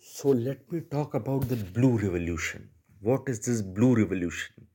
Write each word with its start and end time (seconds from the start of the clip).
So 0.00 0.30
let 0.30 0.70
me 0.72 0.80
talk 0.80 1.14
about 1.14 1.48
the 1.48 1.56
blue 1.56 1.98
revolution. 1.98 2.70
What 3.00 3.28
is 3.28 3.40
this 3.40 3.62
blue 3.62 3.94
revolution? 3.94 4.66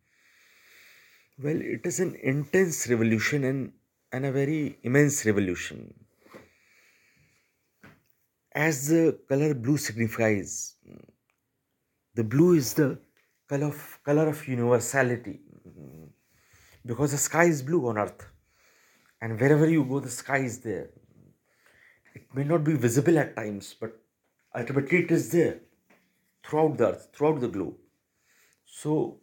Well, 1.38 1.60
it 1.60 1.86
is 1.86 2.00
an 2.00 2.16
intense 2.22 2.88
revolution 2.88 3.44
and, 3.44 3.73
and 4.12 4.25
a 4.25 4.31
very 4.31 4.78
immense 4.83 5.25
revolution. 5.25 5.94
As 8.54 8.88
the 8.88 9.20
color 9.28 9.54
blue 9.54 9.78
signifies, 9.78 10.76
the 12.13 12.24
blue 12.24 12.53
is 12.53 12.74
the 12.74 12.99
color 13.49 13.67
of, 13.67 13.99
color 14.03 14.29
of 14.29 14.47
universality 14.47 15.40
because 16.85 17.12
the 17.12 17.17
sky 17.17 17.45
is 17.45 17.62
blue 17.62 17.88
on 17.88 17.98
earth 17.98 18.27
and 19.21 19.40
wherever 19.40 19.67
you 19.67 19.84
go 19.85 19.99
the 19.99 20.09
sky 20.09 20.40
is 20.40 20.59
there 20.59 20.90
it 22.13 22.23
may 22.35 22.44
not 22.44 22.63
be 22.63 22.73
visible 22.73 23.17
at 23.17 23.35
times 23.35 23.76
but 23.80 24.02
ultimately 24.55 24.99
it 25.04 25.12
is 25.12 25.31
there 25.31 25.59
throughout 26.45 26.77
the 26.77 26.88
earth 26.89 27.07
throughout 27.13 27.39
the 27.39 27.48
globe. 27.48 27.75
So 28.66 29.20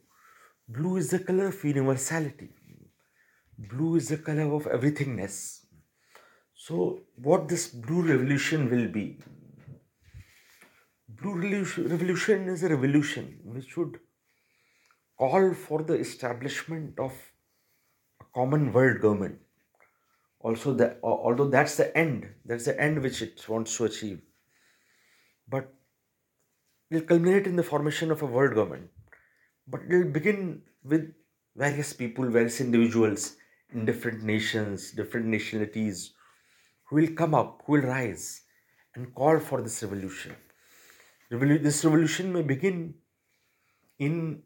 blue 0.68 0.96
is 0.96 1.10
the 1.10 1.18
color 1.18 1.48
of 1.48 1.64
universality. 1.64 2.50
Blue 3.58 3.96
is 3.96 4.08
the 4.08 4.16
color 4.16 4.54
of 4.54 4.64
everythingness. 4.64 5.64
So 6.54 7.00
what 7.16 7.48
this 7.48 7.68
blue 7.68 8.02
revolution 8.02 8.70
will 8.70 8.88
be? 8.88 9.18
Blue 11.08 11.34
revolution 11.34 12.48
is 12.48 12.62
a 12.62 12.68
revolution. 12.68 13.40
Which 13.44 13.76
would 13.76 13.98
call 15.18 15.52
for 15.52 15.82
the 15.82 15.94
establishment 15.94 16.98
of 16.98 17.12
a 18.20 18.24
common 18.34 18.72
world 18.72 19.00
government. 19.02 19.38
Also 20.40 20.72
that 20.74 20.98
although 21.02 21.48
that's 21.48 21.76
the 21.76 21.94
end 21.96 22.26
that's 22.46 22.64
the 22.64 22.80
end 22.80 23.02
which 23.02 23.20
it 23.20 23.46
wants 23.46 23.76
to 23.76 23.84
achieve 23.84 24.22
but 25.50 25.72
it 26.90 26.94
will 26.94 27.08
culminate 27.12 27.46
in 27.46 27.56
the 27.56 27.68
formation 27.70 28.10
of 28.10 28.22
a 28.22 28.32
world 28.36 28.54
government 28.54 28.90
but 29.66 29.82
it 29.82 29.96
will 29.96 30.12
begin 30.18 30.62
with 30.92 31.12
various 31.64 31.92
people 32.00 32.30
various 32.38 32.60
individuals 32.66 33.36
in 33.72 33.84
different 33.90 34.22
nations 34.32 34.90
different 35.00 35.26
nationalities 35.26 36.12
who 36.84 36.96
will 36.96 37.12
come 37.22 37.34
up 37.40 37.62
who 37.64 37.72
will 37.74 37.88
rise 37.96 38.26
and 38.94 39.14
call 39.14 39.38
for 39.48 39.60
this 39.62 39.82
revolution 39.82 40.36
this 41.68 41.84
revolution 41.84 42.32
may 42.32 42.42
begin 42.42 42.94
in 43.98 44.42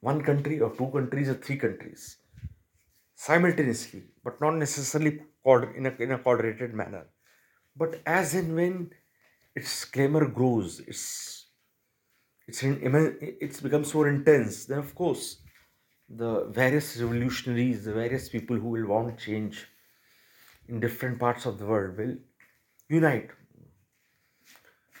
one 0.00 0.22
country 0.22 0.60
or 0.60 0.70
two 0.76 0.88
countries 0.96 1.28
or 1.28 1.34
three 1.34 1.58
countries 1.58 2.16
simultaneously, 3.14 4.02
but 4.24 4.40
not 4.40 4.54
necessarily 4.56 5.20
in, 5.76 5.86
a, 5.86 6.02
in 6.04 6.12
a 6.12 6.18
coordinated 6.18 6.72
manner. 6.72 7.06
But 7.76 8.00
as 8.06 8.34
and 8.34 8.54
when 8.54 8.90
its 9.54 9.84
clamor 9.84 10.26
grows, 10.26 10.80
its 10.80 11.46
it's 12.46 12.62
it's 12.62 13.60
become 13.60 13.84
so 13.84 14.04
intense, 14.04 14.64
then 14.66 14.78
of 14.78 14.94
course 14.94 15.40
the 16.08 16.46
various 16.46 16.96
revolutionaries, 16.96 17.84
the 17.84 17.92
various 17.92 18.28
people 18.28 18.56
who 18.56 18.68
will 18.68 18.86
want 18.86 19.18
change 19.18 19.68
in 20.68 20.80
different 20.80 21.18
parts 21.18 21.46
of 21.46 21.58
the 21.58 21.66
world 21.66 21.96
will 21.96 22.16
unite. 22.88 23.30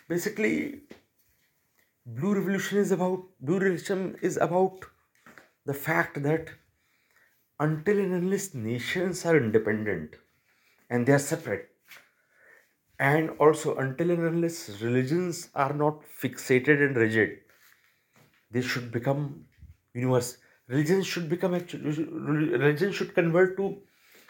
Basically, 0.08 0.82
Blue 2.06 2.34
Revolution 2.34 2.78
is 2.78 2.92
about 2.92 3.24
Blue 3.40 3.58
Revolution 3.58 4.16
is 4.22 4.36
about 4.36 4.84
the 5.66 5.74
fact 5.74 6.22
that 6.22 6.50
until 7.58 7.98
and 7.98 8.14
unless 8.14 8.54
nations 8.54 9.26
are 9.26 9.36
independent 9.36 10.14
and 10.88 11.06
they 11.06 11.12
are 11.12 11.18
separate, 11.18 11.69
and 13.00 13.30
also 13.44 13.76
until 13.82 14.10
and 14.10 14.24
unless 14.30 14.56
religions 14.82 15.48
are 15.54 15.72
not 15.72 16.02
fixated 16.22 16.82
and 16.86 16.96
rigid, 16.96 17.38
they 18.50 18.60
should 18.60 18.92
become 18.92 19.46
universal. 19.94 20.38
Religion 20.68 21.02
should 21.02 21.28
become 21.28 21.54
actually 21.54 22.04
religion 22.64 22.92
should 22.92 23.14
convert 23.14 23.56
to 23.56 23.78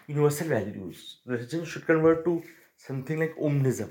universal 0.07 0.47
values. 0.47 1.19
Religion 1.27 1.65
should 1.65 1.85
convert 1.85 2.25
to 2.25 2.43
something 2.77 3.19
like 3.19 3.35
omnism, 3.37 3.91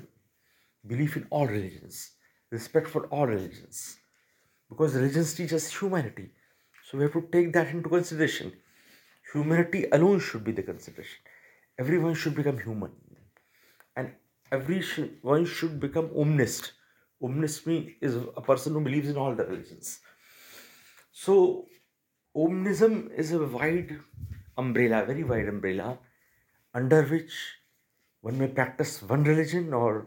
belief 0.86 1.16
in 1.16 1.26
all 1.30 1.46
religions, 1.46 2.12
respect 2.50 2.88
for 2.88 3.04
all 3.08 3.26
religions, 3.26 3.98
because 4.70 4.94
religions 4.94 5.34
teach 5.34 5.52
us 5.52 5.70
humanity. 5.78 6.30
So 6.86 6.98
we 6.98 7.04
have 7.04 7.12
to 7.12 7.28
take 7.30 7.52
that 7.52 7.68
into 7.68 7.88
consideration. 7.88 8.52
Humanity 9.34 9.84
alone 9.92 10.20
should 10.20 10.42
be 10.42 10.52
the 10.52 10.62
consideration. 10.62 11.20
Everyone 11.78 12.14
should 12.14 12.34
become 12.34 12.58
human, 12.58 12.90
and 13.94 14.12
everyone 14.52 15.46
should 15.46 15.80
become 15.80 16.10
omnist. 16.16 16.72
Omnist 17.22 17.66
is 18.00 18.16
a 18.16 18.40
person 18.40 18.72
who 18.72 18.80
believes 18.80 19.08
in 19.08 19.16
all 19.16 19.34
the 19.34 19.44
religions. 19.44 20.00
So, 21.12 21.66
Omnism 22.36 23.10
is 23.16 23.32
a 23.32 23.44
wide 23.44 23.98
umbrella, 24.56 25.04
very 25.04 25.24
wide 25.24 25.48
umbrella, 25.48 25.98
under 26.72 27.02
which 27.02 27.32
one 28.20 28.38
may 28.38 28.46
practice 28.46 29.02
one 29.02 29.24
religion 29.24 29.72
or 29.74 30.06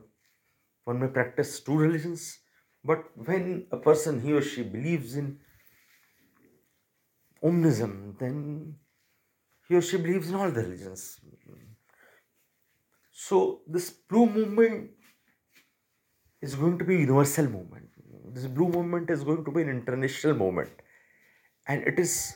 one 0.86 1.00
may 1.00 1.08
practice 1.08 1.60
two 1.60 1.76
religions. 1.76 2.40
But 2.84 3.04
when 3.16 3.68
a 3.72 3.78
person, 3.78 4.22
he 4.22 4.32
or 4.32 4.42
she, 4.42 4.64
believes 4.64 5.16
in 5.16 5.40
Omnism, 7.44 8.18
then 8.20 8.76
he 9.68 9.76
or 9.76 9.82
she 9.82 9.98
believes 9.98 10.30
in 10.30 10.36
all 10.36 10.50
the 10.50 10.62
religions. 10.62 11.20
So, 13.14 13.62
this 13.68 13.92
blue 13.92 14.26
movement 14.26 14.90
is 16.42 16.56
going 16.56 16.80
to 16.80 16.84
be 16.84 16.96
universal 16.98 17.48
movement. 17.48 17.90
This 18.34 18.48
blue 18.48 18.68
movement 18.68 19.12
is 19.12 19.24
going 19.24 19.46
to 19.46 19.52
be 19.52 19.62
an 19.62 19.70
international 19.70 20.34
movement. 20.34 20.72
And 21.68 21.84
it 21.84 22.00
is 22.00 22.36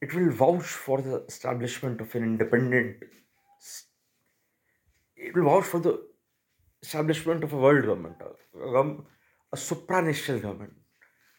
it 0.00 0.14
will 0.14 0.30
vouch 0.30 0.62
for 0.62 1.00
the 1.02 1.24
establishment 1.26 2.00
of 2.00 2.14
an 2.14 2.22
independent 2.22 3.02
it 5.16 5.34
will 5.34 5.44
vouch 5.44 5.64
for 5.64 5.80
the 5.80 5.98
establishment 6.82 7.42
of 7.42 7.52
a 7.52 7.56
world 7.56 7.84
government 7.84 8.16
a, 8.20 8.80
a, 9.52 9.56
supranational 9.56 10.42
government. 10.42 10.74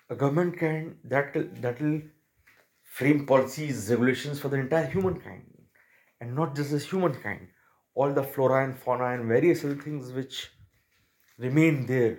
A 0.09 0.15
government 0.15 0.57
can 0.57 0.97
that 1.05 1.33
that 1.61 1.81
will 1.81 2.01
frame 2.83 3.25
policies 3.25 3.89
regulations 3.89 4.39
for 4.39 4.49
the 4.49 4.57
entire 4.57 4.87
humankind 4.87 5.45
and 6.19 6.35
not 6.35 6.55
just 6.55 6.71
the 6.71 6.79
humankind 6.79 7.47
all 7.97 8.13
the 8.17 8.23
flora 8.33 8.63
and 8.63 8.77
fauna 8.77 9.05
and 9.15 9.27
various 9.35 9.63
other 9.65 9.81
things 9.83 10.11
which 10.17 10.35
remain 11.45 11.85
there 11.91 12.17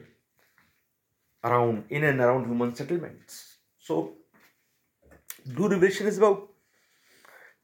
around 1.44 1.84
in 1.88 2.04
and 2.10 2.20
around 2.20 2.46
human 2.46 2.74
settlements. 2.74 3.58
So 3.78 4.14
blue 5.46 5.68
revolution 5.68 6.08
is 6.08 6.18
about 6.18 6.48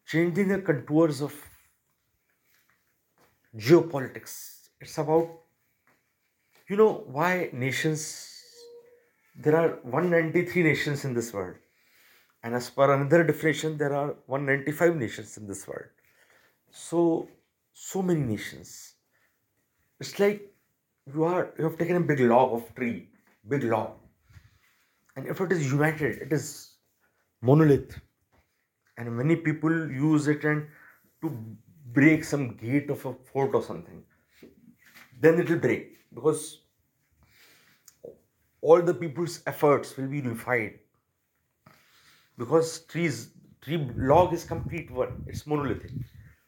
changing 0.07 0.49
the 0.49 0.61
contours 0.61 1.21
of 1.23 1.35
geopolitics. 3.57 4.35
It's 4.81 4.97
about 4.99 5.29
you 6.69 6.77
know 6.77 6.93
why 7.19 7.51
nations 7.53 8.07
there 9.35 9.57
are 9.57 9.71
193 9.83 10.63
nations 10.63 11.05
in 11.05 11.15
this 11.15 11.33
world. 11.33 11.57
And 12.45 12.55
as 12.55 12.71
per 12.71 12.93
another 12.95 13.25
definition 13.25 13.77
there 13.77 13.95
are 13.95 14.15
195 14.27 14.97
nations 14.97 15.37
in 15.37 15.49
this 15.49 15.67
world. 15.67 15.89
So 16.71 17.29
so 17.75 18.01
many 18.03 18.21
nations. 18.21 18.95
It's 20.01 20.19
like 20.19 20.55
you 21.13 21.25
are 21.25 21.53
you 21.59 21.65
have 21.65 21.77
taken 21.77 21.97
a 21.97 22.01
big 22.01 22.21
log 22.21 22.55
of 22.55 22.75
tree 22.75 23.09
big 23.49 23.65
log. 23.65 23.91
And 25.17 25.27
if 25.27 25.41
it 25.41 25.53
is 25.53 25.71
united 25.71 26.23
it 26.23 26.33
is 26.33 26.77
monolith. 27.43 28.01
And 28.97 29.17
many 29.17 29.37
people 29.37 29.91
use 29.91 30.29
it 30.29 30.45
and 30.45 30.69
to 31.21 31.37
break 31.93 32.25
some 32.25 32.57
gate 32.57 32.91
of 32.91 33.05
a 33.07 33.13
fort 33.13 33.55
or 33.55 33.63
something. 33.63 34.05
Then 35.21 35.41
it 35.41 35.51
will 35.51 35.59
break 35.59 35.99
because 36.15 36.61
all 38.61 38.81
the 38.81 38.95
people's 38.95 39.41
efforts 39.47 39.97
will 39.97 40.07
be 40.07 40.19
unified. 40.19 40.79
Because 42.39 42.81
trees 42.85 43.31
tree 43.61 43.85
log 43.97 44.33
is 44.33 44.45
complete 44.45 44.91
one 44.93 45.25
it's 45.27 45.47
monolithic. 45.47 45.91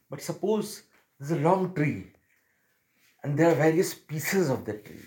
But 0.08 0.22
suppose 0.22 0.82
there's 1.18 1.32
a 1.32 1.42
long 1.48 1.74
tree 1.74 2.06
and 3.22 3.38
there 3.38 3.50
are 3.50 3.54
various 3.54 3.94
pieces 3.94 4.50
of 4.50 4.64
the 4.64 4.74
tree 4.74 5.06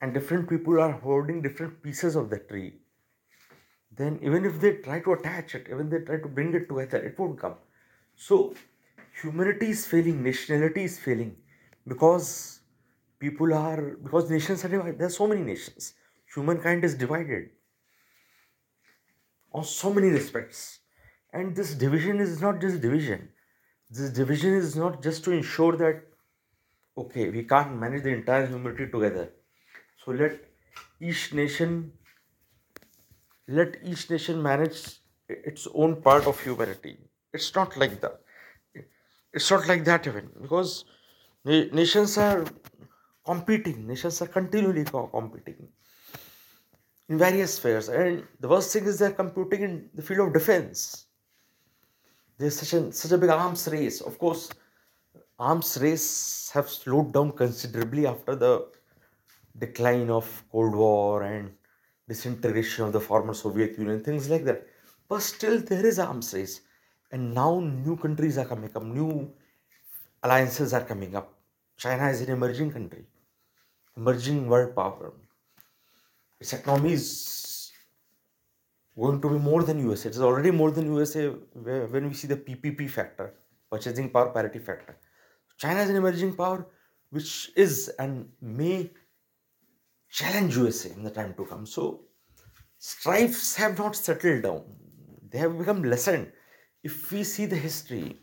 and 0.00 0.14
different 0.14 0.48
people 0.48 0.80
are 0.80 0.92
holding 0.92 1.40
different 1.42 1.82
pieces 1.82 2.16
of 2.16 2.30
the 2.30 2.38
tree 2.38 2.74
then 3.96 4.18
even 4.22 4.44
if 4.44 4.60
they 4.60 4.72
try 4.88 5.00
to 5.00 5.12
attach 5.12 5.54
it 5.54 5.66
even 5.70 5.88
they 5.88 6.00
try 6.00 6.18
to 6.18 6.28
bring 6.28 6.54
it 6.54 6.68
together 6.68 7.02
it 7.10 7.18
won't 7.18 7.38
come 7.38 7.56
so 8.14 8.54
humanity 9.22 9.70
is 9.76 9.86
failing 9.86 10.22
nationality 10.22 10.84
is 10.84 10.98
failing 10.98 11.34
because 11.88 12.60
people 13.18 13.54
are 13.54 13.96
because 14.06 14.30
nations 14.30 14.64
are 14.64 14.68
divided 14.68 14.98
there 14.98 15.06
are 15.06 15.18
so 15.20 15.26
many 15.26 15.42
nations 15.42 15.94
humankind 16.34 16.84
is 16.84 16.94
divided 16.94 17.48
on 19.56 19.64
so 19.64 19.92
many 19.92 20.08
respects. 20.08 20.80
And 21.32 21.56
this 21.56 21.74
division 21.74 22.20
is 22.20 22.40
not 22.40 22.60
just 22.60 22.80
division. 22.80 23.28
This 23.90 24.10
division 24.10 24.54
is 24.54 24.76
not 24.76 25.02
just 25.02 25.24
to 25.24 25.30
ensure 25.30 25.76
that, 25.76 26.02
okay, 26.98 27.30
we 27.30 27.44
can't 27.44 27.76
manage 27.76 28.02
the 28.02 28.10
entire 28.10 28.46
humanity 28.46 28.88
together. 28.90 29.32
So 30.04 30.12
let 30.12 30.40
each 31.00 31.32
nation 31.32 31.92
let 33.48 33.76
each 33.84 34.10
nation 34.10 34.42
manage 34.42 34.98
its 35.28 35.68
own 35.72 36.02
part 36.02 36.26
of 36.26 36.40
humanity. 36.40 36.98
It's 37.32 37.54
not 37.54 37.76
like 37.76 38.00
that. 38.00 38.20
It's 39.32 39.50
not 39.50 39.68
like 39.68 39.84
that 39.84 40.06
even 40.06 40.30
because 40.40 40.84
nations 41.44 42.18
are 42.18 42.44
competing. 43.24 43.86
Nations 43.86 44.20
are 44.22 44.26
continually 44.26 44.84
competing 44.84 45.68
in 47.08 47.18
various 47.18 47.54
spheres, 47.54 47.88
and 47.88 48.26
the 48.40 48.48
worst 48.48 48.72
thing 48.72 48.84
is 48.84 48.98
they're 48.98 49.12
competing 49.12 49.62
in 49.62 49.90
the 49.94 50.02
field 50.02 50.28
of 50.28 50.34
defense. 50.34 51.05
There's 52.38 52.58
such 52.58 52.92
such 52.92 53.12
a 53.12 53.18
big 53.18 53.30
arms 53.30 53.66
race. 53.68 54.00
Of 54.00 54.18
course, 54.18 54.50
arms 55.38 55.78
race 55.80 56.50
have 56.52 56.68
slowed 56.68 57.12
down 57.12 57.32
considerably 57.32 58.06
after 58.06 58.34
the 58.36 58.66
decline 59.58 60.10
of 60.10 60.44
Cold 60.52 60.74
War 60.74 61.22
and 61.22 61.52
disintegration 62.08 62.84
of 62.84 62.92
the 62.92 63.00
former 63.00 63.34
Soviet 63.34 63.78
Union, 63.78 64.02
things 64.02 64.28
like 64.28 64.44
that. 64.44 64.66
But 65.08 65.22
still, 65.22 65.60
there 65.60 65.86
is 65.86 65.98
arms 65.98 66.34
race, 66.34 66.60
and 67.10 67.32
now 67.32 67.60
new 67.60 67.96
countries 67.96 68.36
are 68.38 68.44
coming 68.44 68.70
up, 68.74 68.82
new 68.82 69.32
alliances 70.22 70.74
are 70.74 70.84
coming 70.84 71.14
up. 71.16 71.32
China 71.76 72.08
is 72.08 72.20
an 72.20 72.30
emerging 72.30 72.72
country, 72.72 73.04
emerging 73.96 74.48
world 74.48 74.74
power. 74.74 75.12
Its 76.40 76.52
economy 76.52 76.92
is 76.92 77.45
going 78.98 79.20
to 79.20 79.28
be 79.28 79.38
more 79.38 79.62
than 79.62 79.78
USA. 79.78 80.08
It 80.08 80.14
is 80.16 80.22
already 80.22 80.50
more 80.50 80.70
than 80.70 80.86
USA 80.86 81.28
when 81.28 82.08
we 82.08 82.14
see 82.14 82.28
the 82.28 82.36
PPP 82.36 82.88
factor, 82.90 83.34
purchasing 83.70 84.10
power 84.10 84.30
parity 84.30 84.58
factor. 84.58 84.96
China 85.58 85.80
is 85.80 85.90
an 85.90 85.96
emerging 85.96 86.34
power 86.34 86.66
which 87.10 87.50
is 87.56 87.90
and 87.98 88.28
may 88.40 88.90
challenge 90.10 90.56
USA 90.56 90.90
in 90.90 91.02
the 91.02 91.10
time 91.10 91.34
to 91.34 91.44
come. 91.44 91.66
So 91.66 92.04
strifes 92.78 93.56
have 93.56 93.78
not 93.78 93.96
settled 93.96 94.42
down. 94.42 94.64
They 95.30 95.38
have 95.38 95.58
become 95.58 95.82
lessened. 95.82 96.32
If 96.82 97.10
we 97.10 97.24
see 97.24 97.46
the 97.46 97.56
history, 97.56 98.16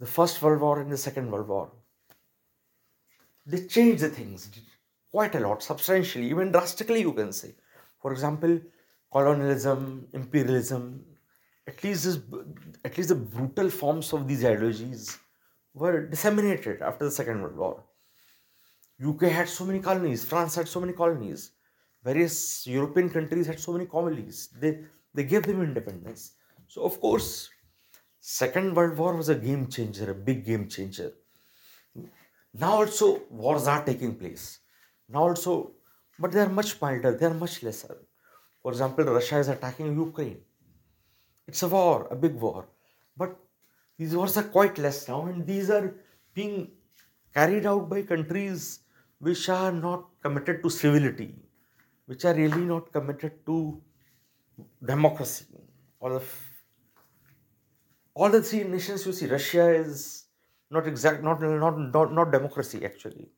the 0.00 0.06
First 0.06 0.42
World 0.42 0.60
War 0.60 0.80
and 0.80 0.90
the 0.90 0.96
Second 0.96 1.30
World 1.30 1.48
War, 1.48 1.72
they 3.46 3.66
changed 3.66 4.02
the 4.02 4.08
things 4.08 4.50
quite 5.10 5.34
a 5.34 5.40
lot, 5.40 5.62
substantially, 5.62 6.28
even 6.28 6.52
drastically, 6.52 7.00
you 7.00 7.12
can 7.12 7.32
say. 7.32 7.54
For 8.00 8.12
example, 8.12 8.60
colonialism, 9.12 10.08
imperialism, 10.12 11.04
at 11.66 11.82
least 11.84 12.04
this, 12.04 12.18
at 12.84 12.96
least 12.96 13.10
the 13.10 13.14
brutal 13.14 13.70
forms 13.70 14.12
of 14.12 14.26
these 14.26 14.44
ideologies 14.44 15.18
were 15.74 16.06
disseminated 16.06 16.82
after 16.82 17.04
the 17.04 17.10
Second 17.10 17.42
World 17.42 17.56
War. 17.56 17.84
UK 19.00 19.22
had 19.22 19.48
so 19.48 19.64
many 19.64 19.80
colonies, 19.80 20.24
France 20.24 20.54
had 20.54 20.68
so 20.68 20.80
many 20.80 20.92
colonies, 20.92 21.52
various 22.04 22.66
European 22.66 23.10
countries 23.10 23.46
had 23.46 23.58
so 23.60 23.72
many 23.72 23.86
colonies. 23.86 24.48
They 24.58 24.84
they 25.14 25.24
gave 25.24 25.42
them 25.44 25.62
independence. 25.62 26.32
So 26.68 26.84
of 26.84 27.00
course, 27.00 27.50
Second 28.20 28.74
World 28.74 28.96
War 28.98 29.16
was 29.16 29.28
a 29.28 29.34
game 29.34 29.66
changer, 29.68 30.10
a 30.10 30.14
big 30.14 30.44
game 30.44 30.68
changer. 30.68 31.12
Now 32.54 32.72
also 32.76 33.24
wars 33.30 33.66
are 33.66 33.84
taking 33.84 34.16
place. 34.16 34.60
Now 35.08 35.24
also, 35.28 35.74
but 36.18 36.32
they 36.32 36.40
are 36.40 36.48
much 36.48 36.80
milder, 36.80 37.12
they 37.14 37.26
are 37.26 37.34
much 37.34 37.62
lesser. 37.62 38.06
For 38.62 38.72
example, 38.72 39.04
Russia 39.04 39.38
is 39.38 39.48
attacking 39.48 39.94
Ukraine. 39.96 40.40
It's 41.46 41.62
a 41.62 41.68
war, 41.68 42.08
a 42.10 42.16
big 42.16 42.34
war. 42.34 42.68
But 43.16 43.36
these 43.98 44.14
wars 44.16 44.36
are 44.36 44.44
quite 44.44 44.78
less 44.78 45.08
now, 45.08 45.26
and 45.26 45.46
these 45.46 45.70
are 45.70 45.94
being 46.34 46.70
carried 47.34 47.66
out 47.66 47.88
by 47.88 48.02
countries 48.02 48.80
which 49.18 49.48
are 49.48 49.72
not 49.72 50.06
committed 50.22 50.62
to 50.62 50.70
civility, 50.70 51.34
which 52.06 52.24
are 52.24 52.34
really 52.34 52.64
not 52.64 52.92
committed 52.92 53.44
to 53.46 53.82
democracy. 54.84 55.46
All 56.00 56.16
of 56.16 56.26
all 58.14 58.28
the 58.30 58.42
three 58.42 58.64
nations 58.64 59.06
you 59.06 59.12
see, 59.12 59.26
Russia 59.26 59.68
is 59.70 60.24
not 60.70 60.86
exact, 60.86 61.22
not 61.22 61.40
not 61.40 61.78
not, 61.78 62.12
not 62.12 62.30
democracy 62.32 62.84
actually, 62.84 63.28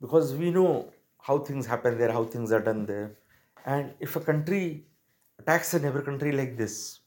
because 0.00 0.34
we 0.34 0.50
know 0.50 0.92
how 1.18 1.38
things 1.38 1.66
happen 1.66 1.98
there, 1.98 2.12
how 2.12 2.24
things 2.24 2.52
are 2.52 2.60
done 2.60 2.86
there, 2.86 3.16
and 3.66 3.92
if 4.00 4.16
a 4.16 4.20
country 4.20 4.84
attacks 5.38 5.74
a 5.74 5.78
neighbor 5.78 6.02
country 6.02 6.32
like 6.32 6.56
this, 6.56 7.00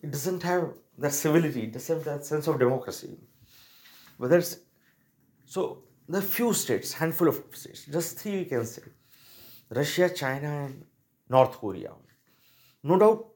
it 0.00 0.10
doesn't 0.10 0.42
have 0.42 0.74
that 0.98 1.12
civility, 1.12 1.64
it 1.64 1.72
doesn't 1.72 1.96
have 1.96 2.04
that 2.04 2.24
sense 2.24 2.46
of 2.46 2.58
democracy. 2.58 3.18
Whether 4.18 4.38
it's 4.38 4.56
so 5.44 5.84
the 6.08 6.22
few 6.22 6.52
states, 6.52 6.92
handful 6.92 7.28
of 7.28 7.42
states, 7.52 7.86
just 7.86 8.18
three 8.18 8.38
we 8.38 8.44
can 8.44 8.64
say, 8.66 8.82
Russia, 9.70 10.10
China, 10.10 10.66
and 10.66 10.84
North 11.28 11.58
Korea. 11.58 11.92
No 12.82 12.98
doubt, 12.98 13.28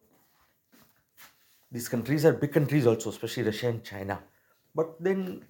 these 1.71 1.89
countries 1.89 2.25
are 2.25 2.33
big 2.33 2.53
countries 2.53 2.87
also, 2.87 3.11
especially 3.11 3.45
Russia 3.45 3.69
and 3.69 3.85
China. 3.85 4.23
But 4.75 5.03
then, 5.03 5.45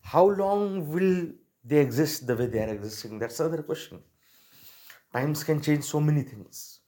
how 0.00 0.28
long 0.28 0.88
will 0.88 1.32
they 1.64 1.78
exist 1.78 2.26
the 2.26 2.36
way 2.36 2.46
they 2.46 2.62
are 2.62 2.72
existing? 2.72 3.18
That's 3.18 3.38
another 3.40 3.62
question. 3.62 4.00
Times 5.12 5.44
can 5.44 5.60
change 5.62 5.84
so 5.84 6.00
many 6.00 6.22
things. 6.22 6.80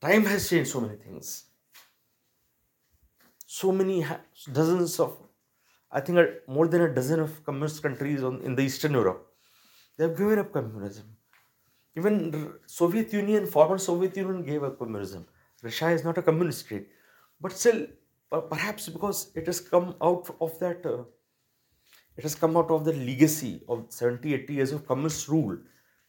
Time 0.00 0.24
has 0.26 0.48
changed 0.48 0.70
so 0.70 0.80
many 0.80 0.96
things. 0.96 1.46
So 3.46 3.72
many 3.72 4.04
dozens 4.52 5.00
of, 5.00 5.18
I 5.90 6.00
think, 6.00 6.18
more 6.46 6.68
than 6.68 6.82
a 6.82 6.94
dozen 6.94 7.20
of 7.20 7.44
communist 7.44 7.82
countries 7.82 8.22
on, 8.22 8.40
in 8.42 8.54
the 8.54 8.62
Eastern 8.62 8.92
Europe. 8.92 9.26
They 9.96 10.04
have 10.04 10.16
given 10.16 10.38
up 10.38 10.52
communism. 10.52 11.16
Even 11.96 12.54
Soviet 12.66 13.12
Union, 13.12 13.46
former 13.46 13.78
Soviet 13.78 14.16
Union 14.16 14.44
gave 14.44 14.62
up 14.62 14.78
communism. 14.78 15.26
Russia 15.62 15.90
is 15.90 16.04
not 16.04 16.18
a 16.18 16.22
communist 16.22 16.66
state, 16.66 16.88
but 17.40 17.52
still, 17.52 17.86
perhaps 18.50 18.88
because 18.88 19.32
it 19.34 19.46
has 19.46 19.60
come 19.60 19.96
out 20.02 20.34
of 20.40 20.58
that, 20.60 20.84
uh, 20.86 21.04
it 22.16 22.22
has 22.22 22.34
come 22.34 22.56
out 22.56 22.70
of 22.70 22.84
the 22.84 22.92
legacy 22.92 23.62
of 23.68 23.86
70, 23.90 24.34
80 24.34 24.54
years 24.54 24.72
of 24.72 24.86
communist 24.86 25.28
rule. 25.28 25.58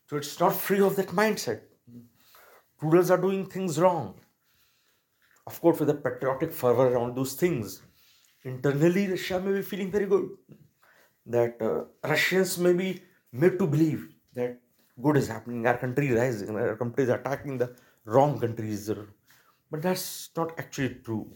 So 0.10 0.18
it's 0.18 0.40
not 0.40 0.56
free 0.56 0.82
of 0.82 0.96
that 0.96 1.08
mindset. 1.08 1.62
Rulers 2.82 3.12
are 3.12 3.18
doing 3.18 3.46
things 3.46 3.80
wrong. 3.80 4.20
Of 5.46 5.60
course, 5.60 5.80
with 5.80 5.90
a 5.90 5.96
patriotic 5.96 6.52
fervor 6.52 6.88
around 6.88 7.16
those 7.16 7.34
things. 7.34 7.82
Internally, 8.44 9.08
Russia 9.08 9.40
may 9.42 9.54
be 9.54 9.62
feeling 9.62 9.92
very 9.92 10.06
good. 10.06 10.30
That 11.26 11.62
uh, 11.62 12.08
Russians 12.08 12.58
may 12.58 12.74
be 12.74 13.02
made 13.34 13.60
to 13.60 13.68
believe 13.68 14.08
that 14.34 14.60
good 15.02 15.18
is 15.18 15.28
happening, 15.28 15.68
our 15.68 15.78
country 15.78 16.08
is 16.08 16.16
rising, 16.16 16.56
our 16.56 16.76
country 16.76 17.04
is 17.04 17.10
attacking 17.10 17.58
the 17.58 17.76
wrong 18.06 18.40
countries. 18.40 18.90
But 19.70 19.82
that's 19.82 20.30
not 20.38 20.58
actually 20.58 20.96
true. 21.04 21.30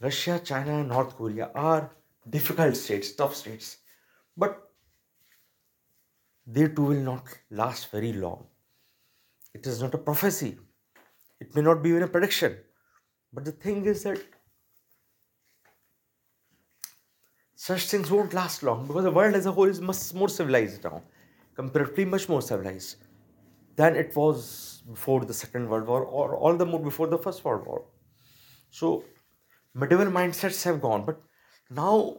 Russia, 0.00 0.40
China, 0.44 0.84
North 0.84 1.16
Korea 1.16 1.50
are 1.54 1.90
difficult 2.28 2.76
states, 2.76 3.12
tough 3.14 3.34
states, 3.34 3.78
but 4.36 4.65
they 6.46 6.68
too 6.68 6.82
will 6.82 7.00
not 7.00 7.26
last 7.50 7.90
very 7.90 8.12
long. 8.12 8.46
It 9.54 9.66
is 9.66 9.82
not 9.82 9.94
a 9.94 9.98
prophecy, 9.98 10.58
it 11.40 11.54
may 11.54 11.62
not 11.62 11.82
be 11.82 11.90
even 11.90 12.02
a 12.02 12.08
prediction. 12.08 12.56
But 13.32 13.44
the 13.44 13.52
thing 13.52 13.84
is 13.86 14.02
that 14.04 14.18
such 17.54 17.86
things 17.88 18.10
won't 18.10 18.32
last 18.32 18.62
long 18.62 18.86
because 18.86 19.04
the 19.04 19.10
world 19.10 19.34
as 19.34 19.46
a 19.46 19.52
whole 19.52 19.68
is 19.68 19.80
much 19.80 20.14
more 20.14 20.28
civilized 20.28 20.84
now, 20.84 21.02
comparatively 21.54 22.04
much 22.04 22.28
more 22.28 22.40
civilized 22.40 22.96
than 23.74 23.96
it 23.96 24.14
was 24.14 24.82
before 24.88 25.24
the 25.24 25.34
Second 25.34 25.68
World 25.68 25.86
War 25.86 26.04
or 26.04 26.36
all 26.36 26.56
the 26.56 26.64
more 26.64 26.80
before 26.80 27.08
the 27.08 27.18
First 27.18 27.44
World 27.44 27.66
War. 27.66 27.84
So 28.70 29.04
medieval 29.74 30.06
mindsets 30.06 30.62
have 30.64 30.80
gone, 30.80 31.04
but 31.04 31.20
now 31.70 32.18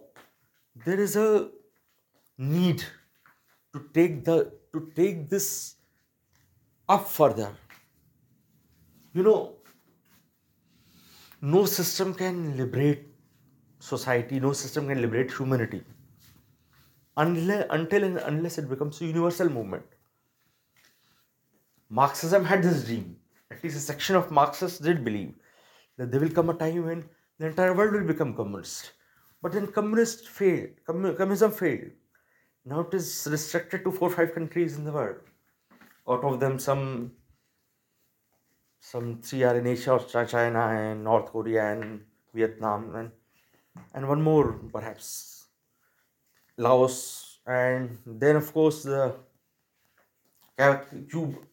there 0.86 1.00
is 1.00 1.16
a 1.16 1.50
need 2.38 2.84
to 3.78 3.90
take 3.94 4.26
the 4.26 4.38
to 4.74 4.92
take 4.96 5.30
this 5.30 5.76
up 6.90 7.08
further. 7.08 7.56
You 9.14 9.24
know, 9.24 9.58
no 11.42 11.66
system 11.66 12.14
can 12.14 12.56
liberate 12.58 13.08
society, 13.80 14.40
no 14.40 14.54
system 14.54 14.88
can 14.88 15.02
liberate 15.02 15.32
humanity 15.32 15.84
unless, 17.18 17.66
until 17.70 18.04
and 18.04 18.18
unless 18.20 18.58
it 18.58 18.70
becomes 18.70 19.02
a 19.02 19.06
universal 19.06 19.50
movement. 19.50 19.86
Marxism 21.90 22.46
had 22.46 22.64
this 22.64 22.86
dream, 22.86 23.20
at 23.52 23.64
least 23.64 23.78
a 23.78 23.80
section 23.80 24.16
of 24.16 24.32
Marxists 24.32 24.80
did 24.80 25.04
believe 25.04 25.36
that 25.98 26.12
there 26.12 26.20
will 26.20 26.30
come 26.30 26.50
a 26.50 26.54
time 26.54 26.86
when 26.86 27.10
the 27.40 27.48
entire 27.48 27.74
world 27.74 27.94
will 27.94 28.08
become 28.08 28.36
communist. 28.36 28.94
But 29.42 29.54
then 29.54 29.68
communist 29.68 30.28
failed, 30.30 30.70
commu- 30.88 31.18
communism 31.18 31.52
failed. 31.52 31.92
Now 32.70 32.82
it 32.82 32.94
is 32.94 33.28
restricted 33.32 33.86
to 33.86 33.92
four 33.92 34.10
or 34.10 34.12
five 34.12 34.34
countries 34.36 34.78
in 34.78 34.84
the 34.84 34.92
world. 34.92 35.22
Out 36.08 36.24
of 36.26 36.40
them, 36.42 36.60
some 36.60 37.14
some 38.82 39.22
three 39.22 39.44
are 39.44 39.58
in 39.58 39.68
Asia, 39.68 39.98
Chi- 40.12 40.26
China 40.26 40.60
and 40.80 41.04
North 41.04 41.32
Korea 41.32 41.72
and 41.72 42.06
Vietnam 42.34 42.94
and 42.96 43.12
and 43.94 44.08
one 44.08 44.22
more 44.22 44.54
perhaps 44.74 45.48
Laos 46.58 47.40
and 47.46 47.98
then 48.06 48.36
of 48.36 48.52
course 48.52 48.84
the 48.84 49.16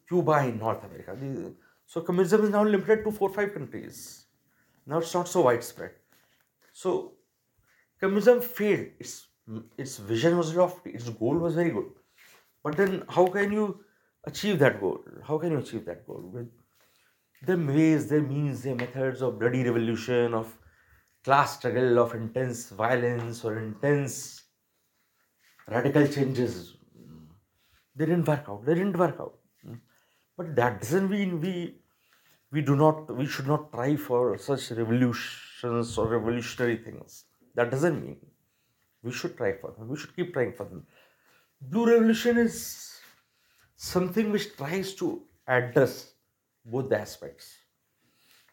Cuba 0.09 0.47
in 0.49 0.59
North 0.59 0.83
America. 0.85 1.17
So 1.87 2.01
communism 2.01 2.45
is 2.45 2.51
now 2.51 2.65
limited 2.65 3.05
to 3.05 3.13
four 3.13 3.31
or 3.31 3.35
five 3.35 3.55
countries. 3.55 4.27
Now 4.87 4.99
it's 4.99 5.15
not 5.15 5.29
so 5.29 5.43
widespread. 5.43 5.93
So 6.73 7.19
communism 8.01 8.41
failed. 8.41 8.89
Its 8.99 9.29
its 9.77 9.99
vision 9.99 10.37
was 10.37 10.55
lofty. 10.55 10.91
Its 10.91 11.09
goal 11.09 11.39
was 11.39 11.55
very 11.55 11.71
good. 11.71 11.91
But 12.63 12.77
then, 12.77 13.05
how 13.09 13.27
can 13.29 13.53
you 13.53 13.85
achieve 14.25 14.59
that 14.61 14.81
goal? 14.81 15.05
How 15.27 15.39
can 15.39 15.53
you 15.53 15.59
achieve 15.59 15.85
that 15.87 16.07
goal 16.07 16.31
with 16.33 16.51
their 17.43 17.59
ways, 17.59 18.09
their 18.09 18.23
means, 18.23 18.63
their 18.63 18.75
methods 18.75 19.23
of 19.23 19.39
bloody 19.39 19.65
revolution, 19.65 20.35
of 20.35 20.59
class 21.25 21.59
struggle, 21.59 21.99
of 21.99 22.15
intense 22.15 22.71
violence 22.71 23.45
or 23.45 23.59
intense 23.59 24.45
radical 25.69 26.07
changes? 26.09 26.77
They 27.97 28.07
didn't 28.07 28.27
work 28.27 28.45
out. 28.49 28.65
They 28.65 28.75
didn't 28.75 28.97
work 28.97 29.19
out. 29.21 29.39
But 30.37 30.55
that 30.57 30.81
doesn't 30.81 31.11
mean 31.11 31.41
we 31.41 31.83
we 32.53 32.63
do 32.63 32.77
not 32.77 33.15
we 33.17 33.27
should 33.27 33.47
not 33.47 33.73
try 33.73 33.97
for 33.97 34.39
such 34.39 34.71
revolutions 34.73 35.99
or 35.99 36.09
revolutionary 36.09 36.77
things. 36.79 37.27
That 37.55 37.71
doesn't 37.71 38.01
mean 38.05 38.21
we 39.05 39.13
should 39.13 39.37
try 39.37 39.53
for 39.57 39.73
them. 39.73 39.89
We 39.89 39.97
should 39.99 40.17
keep 40.17 40.33
trying 40.35 40.55
for 40.55 40.65
them. 40.67 40.87
Blue 41.61 41.87
Revolution 41.91 42.39
is 42.39 43.01
something 43.77 44.33
which 44.33 44.57
tries 44.57 44.95
to 44.97 45.29
address 45.49 46.15
both 46.65 46.91
the 46.91 47.01
aspects. 47.01 47.59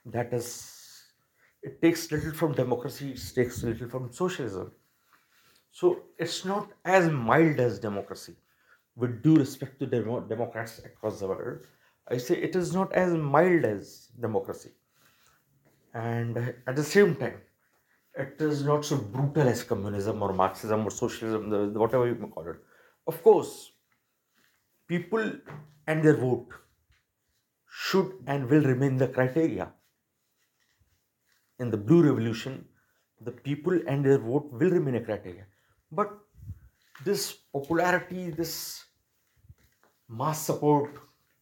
That 0.06 0.34
is, 0.34 1.04
it 1.64 1.82
takes 1.82 2.12
little 2.12 2.34
from 2.34 2.54
democracy, 2.54 3.12
it 3.14 3.32
takes 3.36 3.64
little 3.64 3.90
from 3.90 4.12
socialism. 4.12 4.74
So 5.72 6.10
it's 6.18 6.46
not 6.46 6.74
as 6.86 7.10
mild 7.12 7.60
as 7.60 7.80
democracy 7.80 8.38
with 8.96 9.24
due 9.24 9.38
respect 9.38 9.80
to 9.80 9.88
demo- 9.88 10.22
Democrats 10.28 10.80
across 10.80 11.20
the 11.22 11.28
world, 11.28 11.68
I 12.08 12.18
say 12.18 12.38
it 12.42 12.56
is 12.56 12.74
not 12.74 12.94
as 12.94 13.14
mild 13.14 13.66
as 13.66 14.08
democracy. 14.20 14.72
And 15.94 16.38
uh, 16.38 16.52
at 16.68 16.76
the 16.76 16.84
same 16.84 17.16
time, 17.16 17.42
it 18.18 18.36
is 18.40 18.64
not 18.64 18.86
so 18.86 18.98
brutal 18.98 19.48
as 19.48 19.64
communism 19.64 20.22
or 20.22 20.34
Marxism 20.34 20.86
or 20.86 20.92
socialism, 20.92 21.74
whatever 21.74 22.08
you 22.08 22.16
call 22.16 22.48
it. 22.48 22.58
Of 23.08 23.24
course, 23.24 23.72
people 24.88 25.32
and 25.88 26.04
their 26.04 26.16
vote 26.16 26.48
should 27.70 28.12
and 28.28 28.50
will 28.50 28.64
remain 28.64 28.98
the 28.98 29.08
criteria. 29.08 29.72
In 31.60 31.72
the 31.72 31.78
blue 31.78 32.04
revolution, 32.04 32.66
the 33.22 33.32
people 33.32 33.80
and 33.88 34.04
their 34.06 34.18
vote 34.18 34.52
will 34.52 34.72
remain 34.72 34.96
a 34.96 35.02
criteria. 35.02 35.46
But 35.92 36.12
this 37.06 37.34
popularity, 37.54 38.32
this 38.32 38.86
mass 40.10 40.42
support 40.46 40.92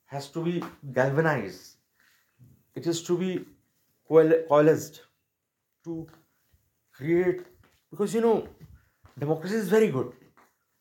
has 0.05 0.29
to 0.29 0.43
be 0.43 0.63
galvanized. 0.93 1.77
It 2.75 2.85
is 2.85 3.01
to 3.03 3.17
be 3.17 3.45
coalesced 4.07 5.01
to 5.83 6.07
create, 6.99 7.45
because 7.91 8.13
you 8.13 8.21
know, 8.21 8.47
democracy 9.17 9.55
is 9.55 9.69
very 9.69 9.89
good, 9.97 10.11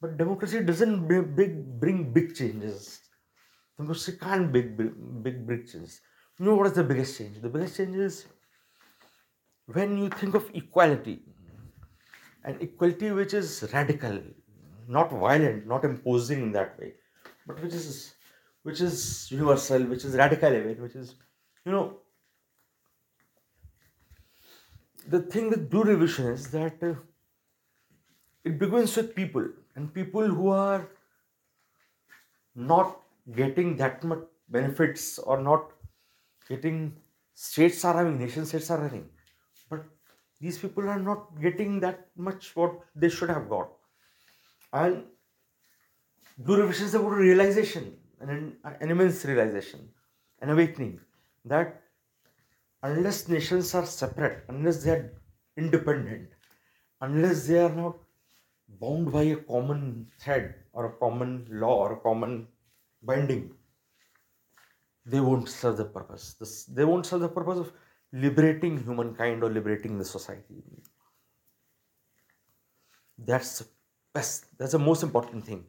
but 0.01 0.17
democracy 0.17 0.63
doesn't 0.71 1.07
big, 1.09 1.37
bring 1.81 2.13
big 2.13 2.35
changes. 2.35 3.01
Democracy 3.77 4.13
can't 4.21 4.53
big, 4.53 4.77
big, 4.77 5.47
big, 5.47 5.67
changes. 5.69 6.01
You 6.39 6.47
know 6.47 6.57
what 6.57 6.67
is 6.67 6.73
the 6.73 6.85
biggest 6.85 7.19
change? 7.19 7.41
The 7.41 7.49
biggest 7.49 7.77
change 7.77 7.97
is 7.97 8.27
when 9.67 9.97
you 9.99 10.09
think 10.09 10.35
of 10.35 10.51
equality, 10.55 11.23
and 12.45 12.61
equality 12.63 13.11
which 13.13 13.35
is 13.35 13.69
radical, 13.73 14.21
not 14.89 15.11
violent, 15.13 15.67
not 15.67 15.85
imposing 15.85 16.43
in 16.43 16.53
that 16.53 16.79
way, 16.81 16.95
but 17.47 17.63
which 17.63 17.75
is 17.75 18.15
which 18.63 18.81
is 18.81 19.31
universal, 19.31 19.85
which 19.85 20.05
is 20.05 20.17
radical 20.17 20.53
even, 20.61 20.83
which 20.83 20.97
is 20.97 21.15
you 21.65 21.73
know 21.73 21.87
the 25.15 25.21
thing 25.35 25.49
with 25.50 25.69
blue 25.71 25.85
revolution 25.85 26.27
is 26.27 26.50
that 26.50 26.83
uh, 26.83 26.95
it 28.45 28.59
begins 28.59 28.97
with 28.97 29.15
people 29.15 29.47
and 29.75 29.93
people 29.93 30.27
who 30.27 30.49
are 30.49 30.88
not 32.55 33.00
getting 33.41 33.77
that 33.77 34.05
much 34.05 34.25
benefits 34.49 35.19
or 35.19 35.41
not 35.41 35.71
getting 36.49 36.97
states 37.35 37.85
are 37.85 37.95
having 37.99 38.19
nation 38.19 38.47
states 38.50 38.71
are 38.71 38.83
having 38.83 39.09
but 39.71 39.85
these 40.41 40.59
people 40.59 40.88
are 40.88 41.00
not 41.00 41.41
getting 41.41 41.81
that 41.81 42.07
much 42.17 42.55
what 42.55 42.81
they 42.95 43.09
should 43.09 43.29
have 43.29 43.49
got. 43.49 43.71
And 44.73 45.05
blue 46.38 46.57
revolution 46.57 46.87
is 46.87 46.95
about 46.95 47.12
a 47.12 47.17
realization 47.17 47.97
an, 48.21 48.57
an 48.81 48.91
immense 48.91 49.25
realization 49.25 49.88
an 50.41 50.50
awakening 50.50 51.00
that 51.45 51.83
unless 52.82 53.28
nations 53.28 53.75
are 53.75 53.87
separate 53.87 54.44
unless 54.49 54.82
they 54.85 54.92
are 54.97 55.12
independent 55.56 56.28
unless 57.00 57.47
they 57.47 57.58
are 57.66 57.75
not 57.82 57.97
bound 58.80 59.12
by 59.12 59.23
a 59.23 59.37
common 59.37 60.11
thread 60.20 60.54
or 60.73 60.87
a 60.87 60.97
common 60.99 61.47
law 61.50 61.76
or 61.85 61.92
a 61.94 62.00
common 62.00 62.47
binding 63.02 63.44
they 65.04 65.20
won't 65.20 65.49
serve 65.49 65.76
the 65.78 65.85
purpose. 65.85 66.35
This, 66.35 66.64
they 66.66 66.85
won't 66.85 67.06
serve 67.06 67.20
the 67.20 67.28
purpose 67.28 67.58
of 67.58 67.73
liberating 68.12 68.82
humankind 68.82 69.42
or 69.42 69.50
liberating 69.50 69.99
the 69.99 70.04
society. 70.04 70.62
That's 73.18 73.58
the 73.61 73.66
best 74.14 74.58
that's 74.58 74.73
the 74.73 74.78
most 74.78 75.02
important 75.02 75.44
thing. 75.44 75.64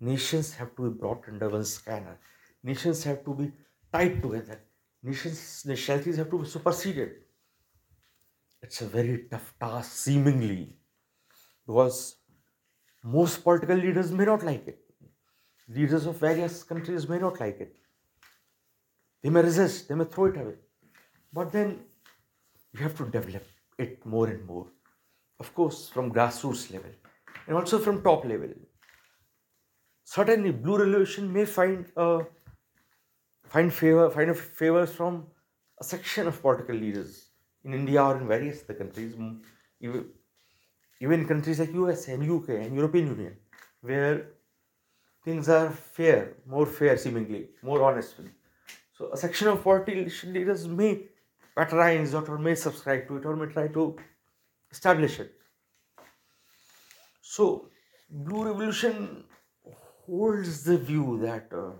Nations 0.00 0.54
have 0.54 0.74
to 0.76 0.90
be 0.90 0.98
brought 0.98 1.28
under 1.28 1.48
one 1.48 1.64
scanner. 1.64 2.18
Nations 2.62 3.04
have 3.04 3.24
to 3.24 3.34
be 3.34 3.52
tied 3.92 4.22
together 4.22 4.60
nationalities 5.02 6.16
have 6.16 6.30
to 6.30 6.38
be 6.38 6.48
superseded. 6.48 7.10
It's 8.62 8.80
a 8.80 8.86
very 8.86 9.26
tough 9.30 9.54
task 9.60 9.92
seemingly 9.92 10.76
because 11.66 12.16
most 13.04 13.44
political 13.44 13.76
leaders 13.76 14.10
may 14.10 14.24
not 14.24 14.42
like 14.42 14.66
it. 14.66 14.80
Leaders 15.68 16.06
of 16.06 16.16
various 16.16 16.62
countries 16.62 17.08
may 17.08 17.18
not 17.18 17.38
like 17.38 17.60
it. 17.60 17.76
They 19.22 19.30
may 19.30 19.42
resist 19.42 19.88
they 19.88 19.94
may 19.94 20.04
throw 20.04 20.26
it 20.26 20.36
away. 20.36 20.54
But 21.32 21.52
then 21.52 21.84
you 22.72 22.80
have 22.80 22.96
to 22.96 23.04
develop 23.04 23.44
it 23.78 24.04
more 24.04 24.26
and 24.28 24.44
more. 24.46 24.66
Of 25.38 25.54
course 25.54 25.88
from 25.88 26.12
grassroots 26.12 26.72
level 26.72 26.90
and 27.46 27.56
also 27.56 27.78
from 27.78 28.02
top 28.02 28.24
level. 28.24 28.50
Certainly 30.04 30.52
blue 30.52 30.78
revolution 30.78 31.32
may 31.32 31.44
find 31.44 31.86
uh, 31.96 32.20
find 33.48 33.72
favor 33.72 34.10
find 34.10 34.36
favors 34.36 34.94
from 34.94 35.26
a 35.80 35.84
section 35.84 36.26
of 36.26 36.40
political 36.40 36.74
leaders 36.74 37.30
in 37.64 37.74
India 37.74 38.02
or 38.02 38.16
in 38.20 38.26
various 38.26 38.62
other 38.64 38.74
countries, 38.74 39.14
even, 39.80 40.06
even 41.00 41.26
countries 41.26 41.60
like 41.60 41.72
US 41.74 42.08
and 42.08 42.30
UK 42.30 42.48
and 42.50 42.74
European 42.74 43.06
Union, 43.08 43.36
where 43.80 44.26
things 45.24 45.48
are 45.48 45.70
fair, 45.70 46.34
more 46.46 46.66
fair 46.66 46.96
seemingly, 46.96 47.48
more 47.62 47.82
honest. 47.82 48.14
So 48.96 49.12
a 49.12 49.16
section 49.16 49.48
of 49.48 49.62
political 49.62 50.30
leaders 50.32 50.66
may 50.66 51.04
patronize 51.56 52.14
it 52.14 52.28
or 52.28 52.38
may 52.38 52.54
subscribe 52.54 53.06
to 53.08 53.16
it 53.18 53.24
or 53.24 53.36
may 53.36 53.52
try 53.52 53.68
to 53.68 53.96
establish 54.70 55.20
it. 55.20 55.34
So 57.20 57.68
Blue 58.10 58.44
Revolution 58.44 59.24
holds 60.06 60.64
the 60.64 60.78
view 60.78 61.18
that 61.22 61.52
uh, 61.52 61.72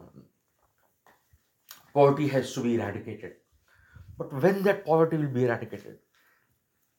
poverty 1.99 2.28
has 2.35 2.52
to 2.55 2.62
be 2.67 2.75
eradicated. 2.76 3.33
But 4.19 4.33
when 4.43 4.62
that 4.67 4.85
poverty 4.85 5.17
will 5.17 5.35
be 5.38 5.45
eradicated? 5.45 5.99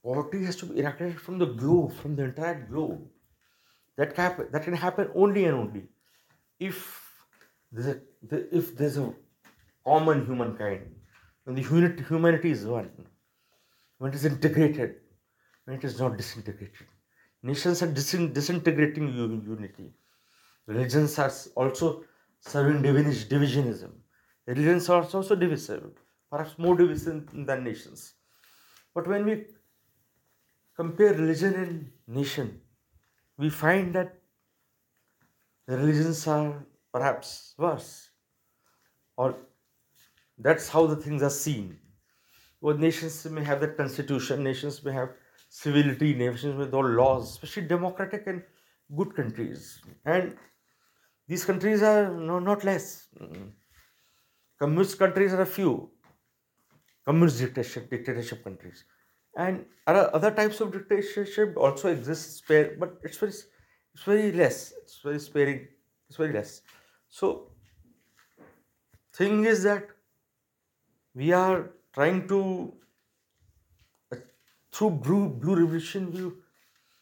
Poverty 0.04 0.44
has 0.46 0.58
to 0.58 0.66
be 0.66 0.80
eradicated 0.80 1.22
from 1.22 1.40
the 1.44 1.48
globe, 1.62 1.94
from 2.02 2.16
the 2.18 2.24
entire 2.24 2.66
globe. 2.72 3.02
That 3.98 4.16
can, 4.16 4.48
that 4.52 4.64
can 4.64 4.74
happen 4.74 5.10
only 5.16 5.46
and 5.46 5.56
only 5.56 5.84
if 6.60 6.78
there's 7.72 7.88
a, 7.96 8.02
if 8.60 8.76
there's 8.78 8.98
a 8.98 9.14
common 9.86 10.26
humankind, 10.26 10.96
when 11.44 11.56
the 11.56 11.64
humanity 12.10 12.52
is 12.52 12.66
one, 12.66 12.90
when 13.98 14.12
it 14.12 14.16
is 14.16 14.26
integrated, 14.26 14.96
when 15.66 15.78
it 15.78 15.84
is 15.84 16.00
not 16.00 16.18
disintegrated. 16.18 16.88
Nations 17.42 17.82
are 17.84 17.88
disintegrating 17.88 19.08
unity. 19.14 19.92
Religions 20.68 21.18
are 21.20 21.32
also 21.56 22.04
serving 22.42 22.84
divisionism. 22.84 23.92
Religions 24.50 24.90
are 24.90 25.04
also 25.04 25.36
divisive, 25.36 25.92
perhaps 26.32 26.58
more 26.58 26.76
divisive 26.76 27.30
than 27.50 27.64
nations. 27.64 28.16
But 28.94 29.08
when 29.08 29.26
we 29.26 29.36
compare 30.76 31.14
religion 31.14 31.54
and 31.56 31.92
nation, 32.08 32.62
we 33.38 33.50
find 33.50 33.94
that 33.96 34.16
the 35.68 35.78
religions 35.78 36.28
are 36.28 36.66
perhaps 36.92 37.54
worse. 37.58 38.10
Or 39.18 39.36
that's 40.38 40.70
how 40.70 40.88
the 40.88 40.96
things 40.96 41.22
are 41.24 41.30
seen. 41.30 41.80
Well, 42.62 42.78
nations 42.78 43.26
may 43.26 43.44
have 43.44 43.62
that 43.62 43.78
constitution, 43.78 44.44
nations 44.44 44.84
may 44.84 44.94
have 44.94 45.12
civility, 45.50 46.14
nations 46.16 46.56
with 46.56 46.74
all 46.74 46.88
laws, 46.88 47.32
especially 47.32 47.68
democratic 47.68 48.28
and 48.28 48.44
good 48.96 49.16
countries. 49.16 49.82
And 50.06 50.38
these 51.28 51.46
countries 51.46 51.82
are 51.84 52.12
no, 52.14 52.40
not 52.40 52.64
less. 52.64 53.08
Mm. 53.20 53.52
Mm. 54.60 54.66
Communist 54.66 55.00
countries 55.00 55.34
are 55.34 55.42
a 55.42 55.46
few. 55.46 55.90
Communist 57.06 57.40
dictatorship, 57.40 57.90
dictatorship 57.90 58.44
countries, 58.44 58.84
and 59.36 59.66
other, 59.88 60.14
other 60.14 60.32
types 60.32 60.60
of 60.62 60.72
dictatorship 60.72 61.56
also 61.58 61.90
exist. 61.90 62.38
Spare, 62.38 62.76
but 62.80 63.00
it's 63.04 63.18
very, 63.18 63.32
it's 63.32 64.04
very 64.04 64.32
less. 64.32 64.74
It's 64.84 65.00
very 65.02 65.20
sparing. 65.20 65.68
It's 66.08 66.18
very 66.18 66.34
less. 66.34 66.62
So, 67.08 67.52
thing 69.14 69.46
is 69.46 69.64
that 69.64 69.88
we 71.16 71.32
are 71.32 71.72
trying 71.94 72.28
to 72.28 72.74
uh, 74.14 74.18
through 74.72 74.92
blue 74.92 75.30
blue 75.30 75.56
revolution 75.56 76.12
we, 76.14 76.22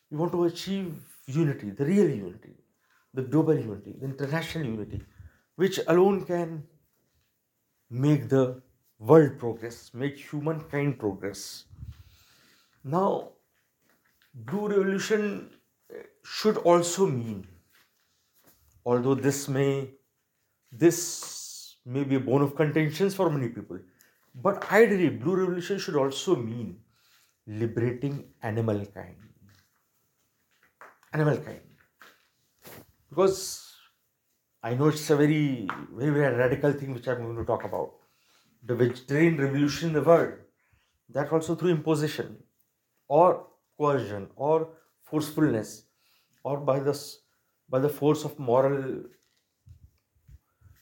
we 0.10 0.18
want 0.18 0.32
to 0.32 0.46
achieve 0.46 0.96
unity 1.26 1.70
the 1.72 1.86
real 1.86 2.10
unity 2.10 2.56
the 3.14 3.22
global 3.22 3.54
unity 3.54 3.94
the 4.00 4.06
international 4.06 4.66
unity 4.66 5.02
which 5.56 5.80
alone 5.88 6.24
can 6.26 6.64
make 7.90 8.30
the 8.30 8.62
world 9.00 9.38
progress 9.40 9.92
make 9.94 10.18
humankind 10.18 10.98
progress 11.00 11.66
now 12.84 13.32
blue 14.34 14.68
revolution 14.68 15.52
uh, 15.94 16.04
should 16.24 16.58
also 16.58 17.06
mean 17.08 17.48
although 18.86 19.16
this 19.16 19.48
may 19.48 19.90
this 20.72 21.78
may 21.86 22.04
be 22.04 22.16
a 22.16 22.20
bone 22.20 22.42
of 22.42 22.56
contention 22.56 23.10
for 23.10 23.30
many 23.30 23.50
people 23.50 23.80
but 24.42 24.72
ideally, 24.72 25.10
Blue 25.10 25.36
Revolution 25.36 25.80
should 25.80 25.96
also 25.96 26.36
mean 26.36 26.80
liberating 27.48 28.34
animal 28.44 28.86
kind. 28.86 29.16
Animal 31.14 31.38
kind. 31.38 31.62
Because 33.10 33.67
I 34.64 34.74
know 34.76 34.88
it's 34.90 35.10
a 35.10 35.16
very, 35.16 35.68
very, 35.92 36.12
very 36.12 36.36
radical 36.36 36.72
thing 36.74 36.94
which 36.94 37.08
I'm 37.08 37.24
going 37.24 37.38
to 37.38 37.46
talk 37.46 37.64
about. 37.64 37.96
The 38.64 38.76
vegetarian 38.76 39.38
revolution 39.38 39.90
in 39.90 39.94
the 39.96 40.04
world, 40.04 40.40
that 41.10 41.32
also 41.32 41.56
through 41.56 41.72
imposition 41.72 42.44
or 43.08 43.48
coercion 43.78 44.32
or 44.36 44.76
forcefulness 45.04 45.88
or 46.44 46.60
by 46.60 46.80
the, 46.80 46.94
by 47.70 47.80
the 47.80 47.90
force 47.90 48.26
of 48.26 48.40
moral 48.40 49.06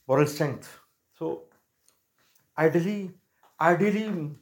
moral 0.08 0.28
strength. 0.28 0.80
So 1.14 1.50
ideally 2.58 3.14
Ideally, 3.62 4.38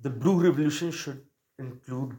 the 0.00 0.08
blue 0.10 0.42
revolution 0.42 0.90
should 0.90 1.26
include 1.58 2.18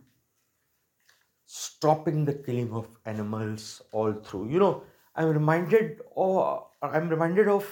stopping 1.46 2.26
the 2.26 2.34
killing 2.36 2.72
of 2.74 2.96
animals 3.06 3.82
all 3.92 4.14
through. 4.14 4.50
You 4.50 4.60
know, 4.60 4.84
I'm 5.18 5.30
reminded, 5.30 6.02
or 6.12 6.68
I'm 6.82 7.10
reminded 7.10 7.48
of, 7.48 7.66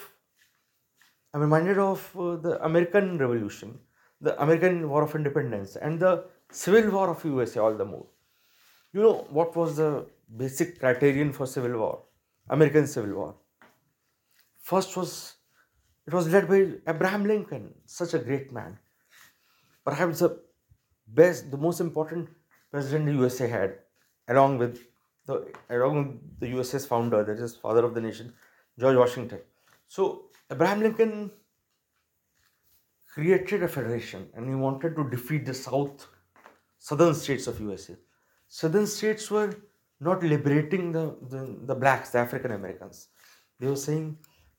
I'm 1.32 1.40
reminded 1.40 1.78
of 1.78 2.10
uh, 2.18 2.36
the 2.36 2.62
American 2.64 3.18
Revolution, 3.18 3.78
the 4.20 4.40
American 4.42 4.88
War 4.88 5.04
of 5.04 5.14
Independence, 5.14 5.76
and 5.76 6.00
the 6.00 6.24
Civil 6.50 6.90
War 6.90 7.10
of 7.10 7.24
USA. 7.24 7.60
All 7.60 7.74
the 7.74 7.84
more, 7.84 8.06
you 8.92 9.00
know, 9.00 9.26
what 9.30 9.54
was 9.54 9.76
the 9.76 10.06
basic 10.36 10.80
criterion 10.80 11.32
for 11.32 11.46
civil 11.46 11.78
war, 11.78 12.02
American 12.50 12.86
Civil 12.86 13.14
War? 13.14 13.34
First 14.60 14.96
was 14.96 15.34
it 16.06 16.14
was 16.14 16.28
led 16.28 16.48
by 16.48 16.72
Abraham 16.88 17.24
Lincoln, 17.26 17.74
such 17.84 18.14
a 18.14 18.18
great 18.18 18.52
man. 18.52 18.78
Perhaps 19.84 20.18
the 20.20 20.40
best, 21.06 21.50
the 21.50 21.56
most 21.56 21.80
important 21.80 22.28
president 22.72 23.06
the 23.06 23.12
USA 23.12 23.48
had, 23.48 23.78
along 24.28 24.58
with 24.58 24.80
the 25.26 25.52
along 25.70 26.20
the 26.38 26.48
USA's 26.48 26.86
founder, 26.86 27.24
that 27.24 27.38
is 27.38 27.56
father 27.56 27.84
of 27.84 27.94
the 27.94 28.00
nation, 28.00 28.32
George 28.78 28.96
Washington. 28.96 29.40
So 29.88 30.26
Abraham 30.50 30.80
Lincoln 30.80 31.30
created 33.12 33.62
a 33.62 33.68
federation 33.68 34.28
and 34.34 34.48
he 34.48 34.54
wanted 34.54 34.94
to 34.96 35.08
defeat 35.08 35.46
the 35.46 35.54
south 35.54 36.06
southern 36.78 37.14
states 37.14 37.46
of 37.46 37.60
USA. 37.60 37.96
Southern 38.48 38.86
states 38.86 39.30
were 39.30 39.54
not 40.00 40.22
liberating 40.22 40.92
the, 40.92 41.16
the, 41.30 41.56
the 41.62 41.74
blacks, 41.74 42.10
the 42.10 42.18
African 42.18 42.52
Americans. 42.52 43.08
They 43.58 43.66
were 43.66 43.76
saying 43.76 44.18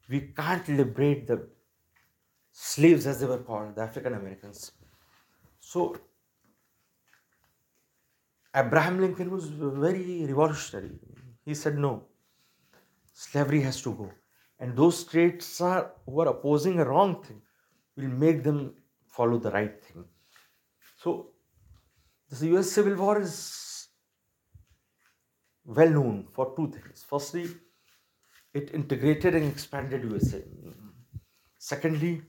we 0.09 0.21
can't 0.35 0.67
liberate 0.67 1.27
the 1.27 1.47
slaves 2.51 3.05
as 3.05 3.19
they 3.19 3.27
were 3.27 3.37
called, 3.37 3.75
the 3.75 3.83
African 3.83 4.13
Americans. 4.13 4.71
So 5.59 5.95
Abraham 8.59 8.99
Lincoln 8.99 9.29
was 9.29 9.45
very 9.49 10.25
revolutionary. 10.25 10.99
He 11.45 11.53
said 11.53 11.77
no, 11.77 12.05
slavery 13.13 13.61
has 13.61 13.81
to 13.83 13.93
go. 13.93 14.11
And 14.59 14.75
those 14.75 14.99
states 14.99 15.61
are, 15.61 15.91
who 16.05 16.21
are 16.21 16.29
opposing 16.29 16.79
a 16.79 16.85
wrong 16.85 17.21
thing 17.23 17.41
will 17.95 18.15
make 18.25 18.43
them 18.43 18.73
follow 19.05 19.37
the 19.37 19.51
right 19.51 19.83
thing. 19.83 20.05
So 20.97 21.29
this 22.29 22.41
US 22.43 22.71
Civil 22.71 22.95
War 22.95 23.21
is 23.21 23.87
well 25.63 25.89
known 25.89 26.27
for 26.33 26.53
two 26.55 26.71
things. 26.71 27.05
Firstly, 27.07 27.47
it 28.53 28.73
integrated 28.73 29.35
and 29.35 29.45
expanded 29.45 30.03
USA. 30.03 30.43
Secondly, 31.59 32.21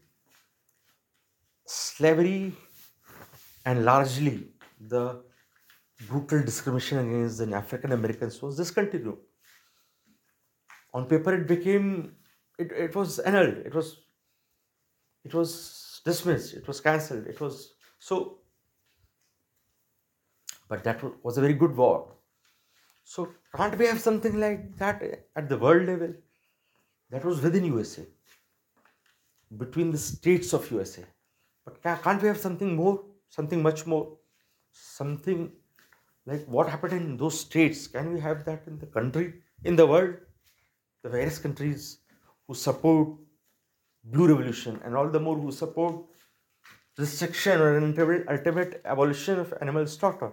slavery 1.64 2.52
and 3.64 3.84
largely 3.84 4.48
the 4.80 5.22
brutal 6.06 6.42
discrimination 6.42 6.98
against 6.98 7.38
the 7.38 7.54
African 7.54 7.92
Americans 7.92 8.40
was 8.42 8.56
discontinued. 8.56 9.18
On 10.94 11.06
paper, 11.06 11.34
it 11.34 11.46
became 11.46 12.16
it, 12.58 12.72
it 12.72 12.94
was 12.94 13.18
annulled. 13.20 13.58
It 13.58 13.74
was 13.74 14.04
it 15.24 15.34
was 15.34 16.00
dismissed. 16.04 16.54
It 16.54 16.66
was 16.66 16.80
cancelled. 16.80 17.26
It 17.26 17.40
was 17.40 17.74
so. 17.98 18.38
But 20.68 20.84
that 20.84 21.02
was 21.24 21.38
a 21.38 21.40
very 21.40 21.54
good 21.54 21.76
war. 21.76 22.14
So 23.04 23.34
can't 23.56 23.76
we 23.78 23.86
have 23.86 24.00
something 24.00 24.38
like 24.38 24.76
that 24.76 25.02
at 25.34 25.48
the 25.48 25.58
world 25.58 25.86
level? 25.86 26.14
That 27.10 27.24
was 27.24 27.40
within 27.40 27.64
USA, 27.64 28.06
between 29.56 29.90
the 29.90 29.98
states 29.98 30.52
of 30.52 30.70
USA. 30.70 31.04
But 31.64 31.82
can't 31.82 32.22
we 32.22 32.28
have 32.28 32.38
something 32.38 32.76
more, 32.76 33.04
something 33.28 33.62
much 33.62 33.86
more, 33.86 34.18
something 34.72 35.52
like 36.30 36.44
what 36.46 36.68
happened 36.68 36.92
in 36.92 37.16
those 37.16 37.40
states? 37.40 37.86
Can 37.86 38.12
we 38.14 38.20
have 38.20 38.44
that 38.44 38.66
in 38.66 38.78
the 38.78 38.86
country, 38.86 39.26
in 39.64 39.76
the 39.76 39.86
world? 39.86 40.16
The 41.02 41.08
various 41.08 41.38
countries 41.38 41.98
who 42.46 42.54
support 42.54 43.08
Blue 44.04 44.28
Revolution 44.28 44.80
and 44.84 44.96
all 44.96 45.08
the 45.08 45.20
more 45.20 45.36
who 45.36 45.52
support 45.52 46.04
restriction 46.98 47.60
or 47.60 47.76
ultimate 48.36 48.80
abolition 48.84 49.38
of 49.38 49.54
animal 49.60 49.86
slaughter. 49.86 50.32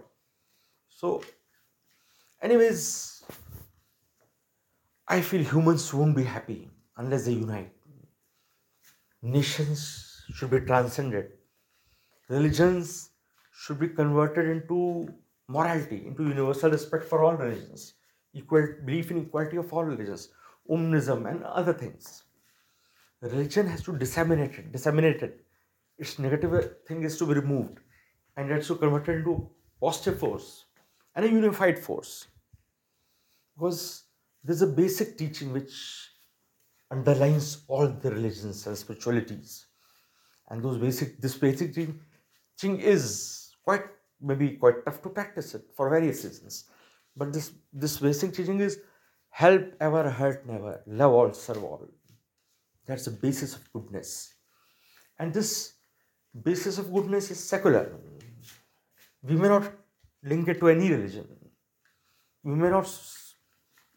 So 0.90 1.22
Anyways, 2.42 3.24
I 5.08 5.22
feel 5.22 5.44
humans 5.44 5.92
won't 5.94 6.16
be 6.16 6.24
happy 6.24 6.70
unless 6.98 7.26
they 7.26 7.32
unite. 7.32 7.74
Nations 9.24 10.24
should 10.34 10.52
be 10.52 10.60
transcended. 10.60 11.32
Religions 12.30 13.10
should 13.52 13.80
be 13.80 13.88
converted 13.88 14.50
into 14.50 15.08
morality, 15.48 16.06
into 16.08 16.24
universal 16.24 16.72
respect 16.72 17.06
for 17.06 17.24
all 17.24 17.36
religions, 17.36 17.94
equal 18.34 18.68
belief 18.86 19.12
in 19.12 19.18
equality 19.18 19.58
of 19.58 19.72
all 19.74 19.84
religions, 19.84 20.30
Umanism 20.70 21.30
and 21.30 21.44
other 21.44 21.74
things. 21.74 22.24
Religion 23.22 23.68
has 23.68 23.84
to 23.84 23.98
disseminate 23.98 24.58
it, 24.58 24.72
disseminate 24.72 25.22
it. 25.22 25.46
Its 25.98 26.20
negative 26.20 26.76
thing 26.88 27.04
is 27.04 27.18
to 27.18 27.26
be 27.26 27.34
removed 27.34 27.80
and 28.36 28.52
it's 28.52 28.68
to 28.68 28.76
convert 28.76 29.08
it 29.08 29.18
into 29.20 29.50
positive 29.80 30.20
force 30.20 30.66
and 31.16 31.26
a 31.26 31.30
unified 31.30 31.80
force. 31.80 32.28
Because 33.56 34.04
there's 34.44 34.62
a 34.62 34.68
basic 34.68 35.18
teaching 35.18 35.54
which 35.54 36.10
underlines 36.92 37.64
all 37.68 37.88
the 37.88 38.12
religions 38.12 38.68
and 38.68 38.78
spiritualities. 38.78 39.68
And 40.50 40.62
those 40.62 40.78
basic 40.78 41.20
this 41.22 41.36
basic 41.36 41.74
teaching 41.74 42.80
is 42.80 43.52
quite 43.64 43.86
maybe 44.22 44.52
quite 44.52 44.84
tough 44.86 45.02
to 45.04 45.10
practice 45.10 45.56
it 45.56 45.64
for 45.76 45.90
various 45.90 46.24
reasons. 46.24 46.66
But 47.16 47.34
this 47.34 47.52
this 47.72 47.98
basic 47.98 48.34
teaching 48.34 48.60
is 48.60 48.80
help 49.30 49.74
ever, 49.80 50.10
hurt 50.10 50.46
never, 50.46 50.82
love 50.88 51.12
all, 51.12 51.34
serve 51.34 51.64
all. 51.64 51.88
That's 52.86 53.06
the 53.06 53.12
basis 53.12 53.56
of 53.56 53.72
goodness. 53.74 54.34
And 55.18 55.34
this 55.34 55.74
basis 56.44 56.78
of 56.78 56.94
goodness 56.94 57.32
is 57.32 57.44
secular. 57.44 57.92
We 59.24 59.36
may 59.36 59.48
not 59.48 59.72
link 60.24 60.48
it 60.48 60.60
to 60.60 60.70
any 60.70 60.92
religion. 60.92 61.28
We 62.44 62.56
may 62.56 62.70
not 62.70 62.88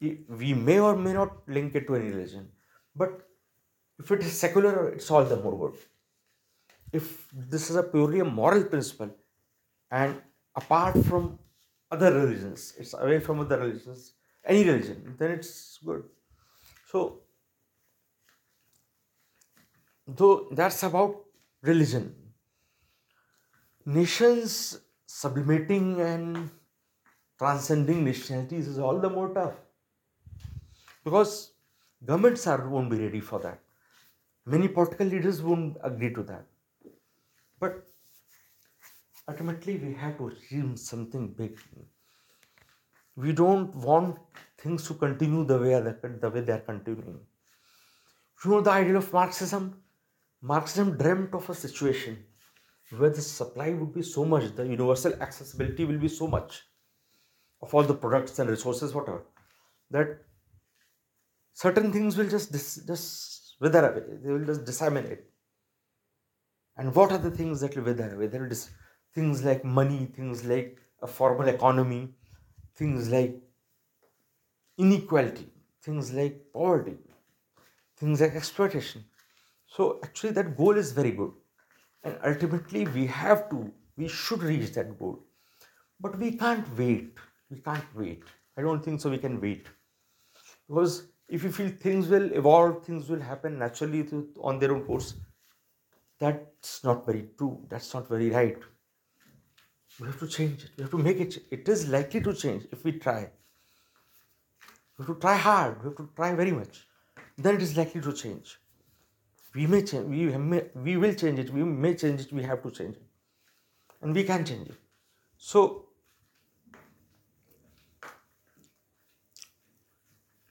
we 0.01 0.55
may 0.55 0.79
or 0.79 0.97
may 0.97 1.13
not 1.13 1.49
link 1.49 1.75
it 1.75 1.87
to 1.89 1.97
any 1.97 2.11
religion, 2.11 2.49
but 2.95 3.29
if 3.99 4.11
it 4.13 4.21
is 4.21 4.39
secular, 4.39 4.91
it's 4.91 5.11
all 5.11 5.25
the 5.25 5.37
more 5.37 5.59
good. 5.59 5.79
If 6.93 7.29
this 7.33 7.69
is 7.69 7.77
a 7.77 7.83
purely 7.83 8.21
a 8.21 8.25
moral 8.25 8.65
principle 8.65 9.11
and 9.91 10.21
apart 10.55 11.03
from 11.05 11.39
other 11.91 12.13
religions, 12.13 12.75
it's 12.79 12.95
away 12.95 13.21
from 13.21 13.41
other 13.41 13.59
religions, 13.59 14.15
any 14.45 14.65
religion, 14.65 15.15
then 15.19 15.31
it's 15.33 15.79
good. 15.85 16.05
So 16.91 17.23
though 20.09 20.49
that's 20.51 20.83
about 20.83 21.25
religion. 21.63 22.15
Nations 23.85 24.81
sublimating 25.07 26.01
and 26.01 26.51
transcending 27.39 28.05
nationalities 28.05 28.69
is 28.69 28.79
all 28.79 28.99
the 28.99 29.09
more 29.09 29.33
tough 29.33 29.55
because 31.05 31.53
governments 32.05 32.47
are 32.47 32.69
won't 32.69 32.91
be 32.91 32.99
ready 32.99 33.21
for 33.21 33.39
that. 33.41 33.61
Many 34.45 34.69
political 34.69 35.07
leaders 35.07 35.43
won't 35.43 35.77
agree 35.83 36.13
to 36.15 36.23
that. 36.23 36.45
But 37.61 37.87
ultimately, 39.29 39.77
we 39.79 39.95
have 39.95 40.19
to 40.19 40.29
achieve 40.29 40.79
something 40.79 41.33
big. 41.33 41.59
We 43.17 43.33
don't 43.33 43.75
want 43.75 44.19
things 44.57 44.87
to 44.89 44.95
continue 44.95 45.45
the 45.45 45.59
way 45.59 45.81
the 45.81 46.31
way 46.31 46.41
they 46.41 46.53
are 46.53 46.61
continuing. 46.61 47.21
You 48.45 48.51
know 48.51 48.61
the 48.61 48.71
idea 48.71 48.97
of 48.97 49.13
Marxism? 49.13 49.83
Marxism 50.41 50.97
dreamt 50.97 51.35
of 51.35 51.51
a 51.51 51.55
situation 51.55 52.25
where 52.97 53.11
the 53.11 53.21
supply 53.21 53.71
would 53.71 53.93
be 53.93 54.03
so 54.03 54.25
much, 54.25 54.55
the 54.55 54.65
universal 54.65 55.13
accessibility 55.21 55.85
will 55.85 55.99
be 55.99 56.09
so 56.09 56.27
much 56.27 56.63
of 57.61 57.75
all 57.75 57.83
the 57.83 57.95
products 57.95 58.39
and 58.39 58.49
resources, 58.49 58.95
whatever, 58.95 59.25
that 59.91 60.23
certain 61.53 61.93
things 61.93 62.17
will 62.17 62.29
just 62.29 62.53
dis- 62.53 62.85
just 62.87 63.57
wither 63.61 63.85
away. 63.91 64.03
They 64.23 64.33
will 64.33 64.45
just 64.45 64.65
disseminate. 64.65 65.25
And 66.77 66.95
what 66.95 67.11
are 67.11 67.19
the 67.19 67.33
things 67.33 67.61
that 67.61 67.77
will 67.77 67.83
wither 67.83 68.15
away? 68.15 68.29
There 68.29 68.47
is 68.47 68.71
things 69.19 69.45
like 69.51 69.65
money, 69.81 70.07
things 70.19 70.45
like 70.55 70.81
a 71.03 71.09
formal 71.19 71.49
economy, 71.49 72.03
things 72.77 73.09
like 73.11 73.41
inequality, 74.79 75.53
things 75.83 76.13
like 76.13 76.53
poverty, 76.53 76.97
things 77.97 78.21
like 78.21 78.35
exploitation. 78.35 79.05
So 79.67 80.01
actually 80.05 80.33
that 80.33 80.57
goal 80.57 80.77
is 80.77 80.93
very 80.93 81.13
good. 81.13 81.33
And 82.05 82.19
ultimately 82.25 82.87
we 82.89 83.07
have 83.07 83.51
to, 83.51 83.73
we 83.97 84.09
should 84.09 84.43
reach 84.43 84.73
that 84.75 84.99
goal. 84.99 85.25
But 86.01 86.19
we 86.19 86.37
can't 86.37 86.67
wait. 86.79 87.19
We 87.51 87.61
can't 87.61 87.97
wait. 87.97 88.25
I 88.57 88.63
don't 88.63 88.85
think 88.85 89.01
so 89.01 89.11
we 89.11 89.19
can 89.19 89.41
wait. 89.41 89.69
Because 90.69 91.09
if 91.29 91.43
you 91.43 91.51
feel 91.53 91.71
things 91.71 92.09
will 92.09 92.33
evolve, 92.33 92.85
things 92.87 93.09
will 93.09 93.21
happen 93.21 93.59
naturally 93.59 94.05
to, 94.05 94.33
on 94.41 94.59
their 94.61 94.73
own 94.73 94.85
course, 94.85 95.15
that's 96.19 96.85
not 96.85 97.07
very 97.07 97.31
true. 97.39 97.67
That's 97.69 97.95
not 97.95 98.09
very 98.09 98.31
right. 98.31 98.59
We 100.01 100.07
have 100.07 100.19
to 100.21 100.29
change 100.29 100.65
it. 100.65 100.71
We 100.77 100.83
have 100.83 100.91
to 100.93 100.99
make 100.99 101.21
it. 101.21 101.39
It 101.51 101.69
is 101.69 101.89
likely 101.89 102.21
to 102.21 102.35
change 102.35 102.67
if 102.71 102.85
we 102.85 102.93
try. 102.93 103.31
We 104.97 105.05
have 105.05 105.15
to 105.15 105.21
try 105.21 105.37
hard. 105.37 105.83
We 105.83 105.89
have 105.89 105.97
to 105.97 106.09
try 106.15 106.35
very 106.35 106.53
much. 106.53 106.87
Then 107.37 107.57
it 107.57 107.63
is 107.63 107.77
likely 107.77 108.01
to 108.01 108.13
change 108.13 108.59
we 109.55 109.67
may 109.67 109.83
change 109.83 110.07
we 110.07 110.37
may, 110.37 110.63
we 110.75 110.97
will 110.97 111.15
change 111.15 111.39
it 111.39 111.51
we 111.51 111.65
may 111.65 111.95
change 111.95 112.21
it 112.21 112.33
we 112.33 112.43
have 112.43 112.63
to 112.63 112.71
change 112.71 112.97
it 112.97 113.07
and 114.03 114.15
we 114.15 114.25
can 114.25 114.45
change 114.45 114.69
it 114.69 114.81
so 115.37 115.87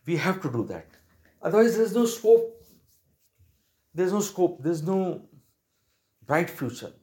we 0.06 0.18
have 0.18 0.42
to 0.42 0.52
do 0.52 0.64
that 0.66 0.88
otherwise 1.42 1.78
there's 1.78 1.96
no 1.96 2.06
scope 2.06 2.66
there's 3.94 4.14
no 4.14 4.22
scope 4.22 4.64
there's 4.64 4.84
no 4.84 5.00
bright 6.26 6.50
future 6.50 6.94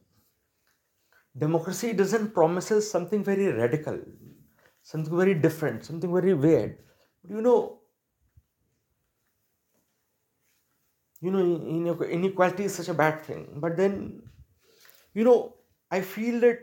democracy 1.36 1.92
doesn't 1.92 2.32
promises 2.32 2.90
something 2.90 3.24
very 3.24 3.48
radical 3.52 3.98
something 4.82 5.16
very 5.16 5.34
different 5.34 5.84
something 5.84 6.12
very 6.12 6.34
weird. 6.34 6.78
But 7.22 7.34
you 7.34 7.42
know 7.42 7.80
you 11.20 11.30
know 11.30 12.02
inequality 12.02 12.64
is 12.64 12.74
such 12.74 12.88
a 12.88 12.94
bad 12.94 13.24
thing. 13.24 13.48
But 13.56 13.76
then 13.76 14.22
you 15.14 15.24
know 15.24 15.54
i 15.90 16.00
feel 16.00 16.40
that 16.40 16.60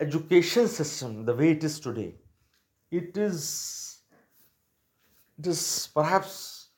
education 0.00 0.68
system 0.68 1.24
the 1.24 1.34
way 1.40 1.50
it 1.50 1.64
is 1.68 1.78
today 1.80 2.14
it 2.90 3.16
is 3.16 3.98
it 5.38 5.46
is 5.46 5.88
perhaps 5.94 6.68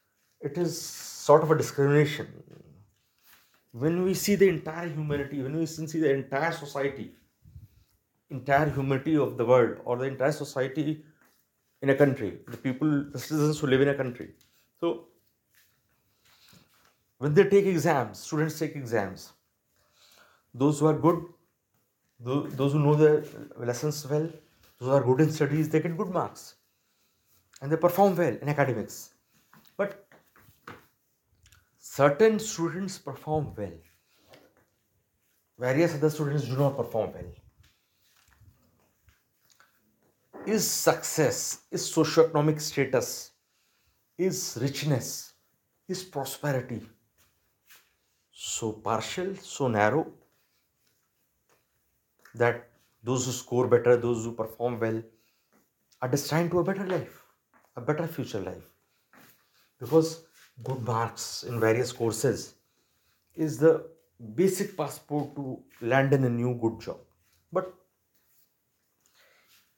it 0.41 0.59
is 0.59 0.81
sort 0.81 1.43
of 1.43 1.51
a 1.51 1.57
discrimination 1.57 2.27
when 3.85 4.03
we 4.05 4.15
see 4.15 4.35
the 4.43 4.49
entire 4.49 4.89
humanity 4.89 5.43
when 5.43 5.57
we 5.57 5.67
see 5.67 6.01
the 6.01 6.13
entire 6.13 6.53
society 6.53 7.07
entire 8.31 8.71
humanity 8.71 9.17
of 9.17 9.37
the 9.39 9.47
world 9.53 9.79
or 9.85 9.97
the 9.99 10.05
entire 10.05 10.33
society 10.33 11.05
in 11.83 11.91
a 11.91 11.95
country 12.03 12.31
the 12.49 12.57
people 12.67 12.91
the 13.13 13.19
citizens 13.27 13.59
who 13.61 13.67
live 13.67 13.81
in 13.87 13.89
a 13.95 13.99
country 14.03 14.29
so 14.81 15.09
when 17.19 17.35
they 17.35 17.45
take 17.45 17.67
exams, 17.67 18.21
students 18.21 18.59
take 18.59 18.77
exams. 18.77 19.33
Those 20.55 20.81
who 20.81 20.87
are 20.87 20.99
good, 20.99 21.25
those 22.21 22.73
who 22.73 22.79
know 22.79 22.95
the 22.95 23.27
lessons 23.57 24.07
well, 24.09 24.31
those 24.79 24.89
who 24.89 24.91
are 24.91 25.03
good 25.03 25.21
in 25.21 25.33
studies, 25.33 25.69
they 25.69 25.81
get 25.81 25.97
good 25.97 26.11
marks 26.11 26.55
and 27.61 27.71
they 27.73 27.77
perform 27.77 28.17
well 28.17 28.37
in 28.41 28.49
academics. 28.49 29.15
But 29.77 30.08
certain 31.99 32.39
students 32.39 32.97
perform 32.97 33.47
well, 33.57 33.77
various 35.59 35.95
other 35.95 36.11
students 36.11 36.45
do 36.51 36.57
not 36.57 36.77
perform 36.77 37.11
well. 37.15 37.31
Is 40.47 40.69
success, 40.71 41.41
is 41.71 41.83
socioeconomic 41.95 42.61
status, 42.61 43.33
is 44.17 44.59
richness, 44.61 45.33
is 45.89 46.05
prosperity 46.05 46.81
so 48.31 48.71
partial, 48.73 49.35
so 49.43 49.67
narrow 49.67 50.07
that 52.37 52.71
those 53.03 53.27
who 53.27 53.33
score 53.33 53.67
better, 53.67 53.97
those 53.97 54.25
who 54.25 54.33
perform 54.33 54.79
well, 54.79 55.03
are 56.01 56.09
destined 56.09 56.53
to 56.53 56.61
a 56.61 56.65
better 56.65 56.87
life, 56.87 57.21
a 57.75 57.81
better 57.81 58.07
future 58.07 58.41
life. 58.41 58.73
Because 59.81 60.28
good 60.63 60.83
marks 60.83 61.45
in 61.45 61.61
various 61.61 61.93
courses 61.93 62.55
is 63.35 63.59
the 63.59 63.89
basic 64.35 64.77
passport 64.77 65.35
to 65.37 65.63
land 65.81 66.13
in 66.13 66.25
a 66.25 66.29
new 66.29 66.55
good 66.55 66.81
job. 66.81 66.99
But 67.53 67.73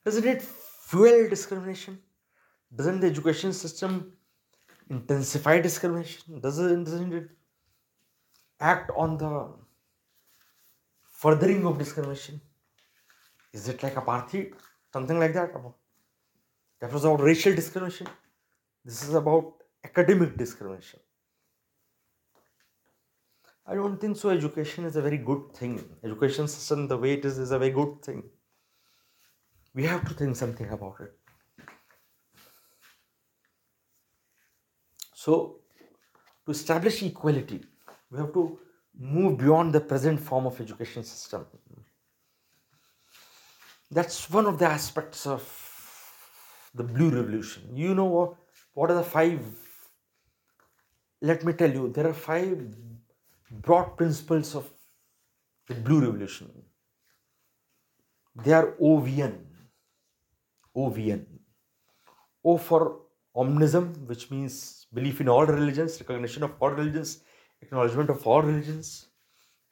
doesn't 0.04 0.26
it 0.26 0.42
fuel 0.42 1.28
discrimination? 1.28 1.98
Doesn't 2.74 3.00
the 3.00 3.08
education 3.08 3.52
system 3.52 4.12
intensify 4.88 5.60
discrimination? 5.60 6.40
Doesn't, 6.40 6.84
doesn't 6.84 7.12
it 7.12 7.30
act 8.60 8.90
on 8.96 9.18
the 9.18 9.52
furthering 11.02 11.66
of 11.66 11.78
discrimination? 11.78 12.40
Is 13.52 13.68
it 13.68 13.82
like 13.82 13.94
apartheid? 13.94 14.54
Something 14.92 15.18
like 15.18 15.34
that? 15.34 15.52
That 16.80 16.92
was 16.92 17.04
about 17.04 17.20
racial 17.20 17.54
discrimination. 17.54 18.06
This 18.84 19.02
is 19.02 19.14
about 19.14 19.59
academic 19.84 20.36
discrimination. 20.36 21.00
I 23.66 23.74
don't 23.74 24.00
think 24.00 24.16
so. 24.16 24.30
Education 24.30 24.84
is 24.84 24.96
a 24.96 25.02
very 25.02 25.18
good 25.18 25.52
thing. 25.54 25.82
Education 26.02 26.48
system, 26.48 26.88
the 26.88 26.96
way 26.96 27.12
it 27.12 27.24
is, 27.24 27.38
is 27.38 27.50
a 27.52 27.58
very 27.58 27.70
good 27.70 28.02
thing. 28.02 28.24
We 29.74 29.84
have 29.84 30.06
to 30.08 30.14
think 30.14 30.36
something 30.36 30.68
about 30.68 30.96
it. 31.00 31.12
So, 35.14 35.60
to 36.46 36.50
establish 36.50 37.02
equality, 37.02 37.60
we 38.10 38.18
have 38.18 38.32
to 38.32 38.58
move 38.98 39.38
beyond 39.38 39.72
the 39.72 39.80
present 39.80 40.18
form 40.18 40.46
of 40.46 40.60
education 40.60 41.04
system 41.04 41.46
that's 43.90 44.30
one 44.30 44.46
of 44.46 44.58
the 44.58 44.66
aspects 44.66 45.26
of 45.26 45.42
the 46.74 46.82
blue 46.82 47.10
revolution 47.10 47.62
you 47.74 47.94
know 47.94 48.04
what 48.04 48.34
what 48.74 48.90
are 48.90 48.94
the 48.94 49.02
five 49.02 49.40
let 51.22 51.44
me 51.44 51.52
tell 51.52 51.70
you 51.70 51.88
there 51.88 52.06
are 52.08 52.14
five 52.14 52.58
broad 53.50 53.96
principles 53.96 54.54
of 54.54 54.70
the 55.68 55.74
blue 55.74 56.00
revolution. 56.00 56.50
They 58.44 58.52
are 58.52 58.74
ovian 58.80 59.46
ovian 60.74 61.26
o 62.44 62.56
for 62.56 63.00
omnism 63.36 64.06
which 64.06 64.30
means 64.30 64.86
belief 64.94 65.20
in 65.20 65.28
all 65.28 65.44
religions 65.44 66.00
recognition 66.00 66.44
of 66.44 66.52
all 66.60 66.70
religions 66.70 67.22
acknowledgement 67.60 68.08
of 68.08 68.24
all 68.26 68.40
religions 68.40 69.08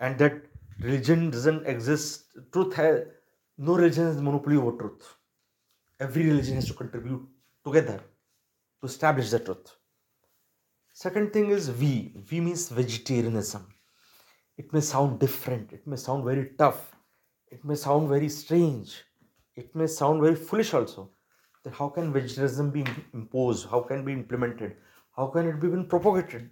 and 0.01 0.19
that 0.19 0.35
religion 0.81 1.31
doesn't 1.31 1.67
exist. 1.67 2.27
Truth 2.53 2.75
has 2.75 3.05
no 3.57 3.75
religion 3.75 4.05
has 4.05 4.21
monopoly 4.21 4.57
over 4.57 4.77
truth. 4.79 5.17
Every 5.99 6.27
religion 6.27 6.57
has 6.57 6.67
to 6.67 6.75
contribute 6.75 7.27
together 7.65 8.01
to 8.81 8.87
establish 8.87 9.31
the 9.31 9.41
truth 9.41 9.78
second 10.99 11.33
thing 11.33 11.51
is 11.57 11.69
v 11.81 11.89
v 12.29 12.41
means 12.45 12.63
vegetarianism. 12.77 13.67
It 14.63 14.73
may 14.73 14.81
sound 14.81 15.21
different. 15.21 15.73
It 15.77 15.87
may 15.87 15.99
sound 16.05 16.25
very 16.25 16.47
tough. 16.63 16.81
It 17.57 17.65
may 17.65 17.77
sound 17.77 18.09
very 18.09 18.29
strange. 18.29 18.97
It 19.55 19.77
may 19.77 19.87
sound 19.87 20.21
very 20.27 20.35
foolish 20.35 20.75
also. 20.75 21.11
That 21.63 21.75
how 21.75 21.89
can 21.89 22.13
vegetarianism 22.13 22.73
be 22.79 22.85
imposed? 23.15 23.69
How 23.69 23.81
can 23.81 24.01
it 24.01 24.07
be 24.11 24.13
implemented? 24.13 24.75
How 25.17 25.29
can 25.29 25.47
it 25.47 25.61
be 25.61 25.69
even 25.69 25.87
propagated? 25.95 26.51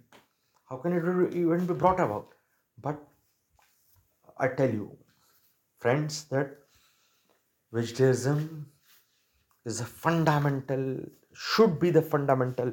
How 0.69 0.77
can 0.77 0.93
it 0.93 1.35
even 1.35 1.65
be 1.65 1.73
brought 1.73 1.99
about? 1.99 2.33
But 2.81 3.03
I 4.37 4.47
tell 4.47 4.69
you, 4.69 4.89
friends, 5.77 6.23
that 6.25 6.57
vegetarianism 7.73 8.65
is 9.65 9.81
a 9.81 9.85
fundamental, 9.85 10.83
should 11.33 11.79
be 11.81 11.89
the 11.89 12.01
fundamental 12.01 12.71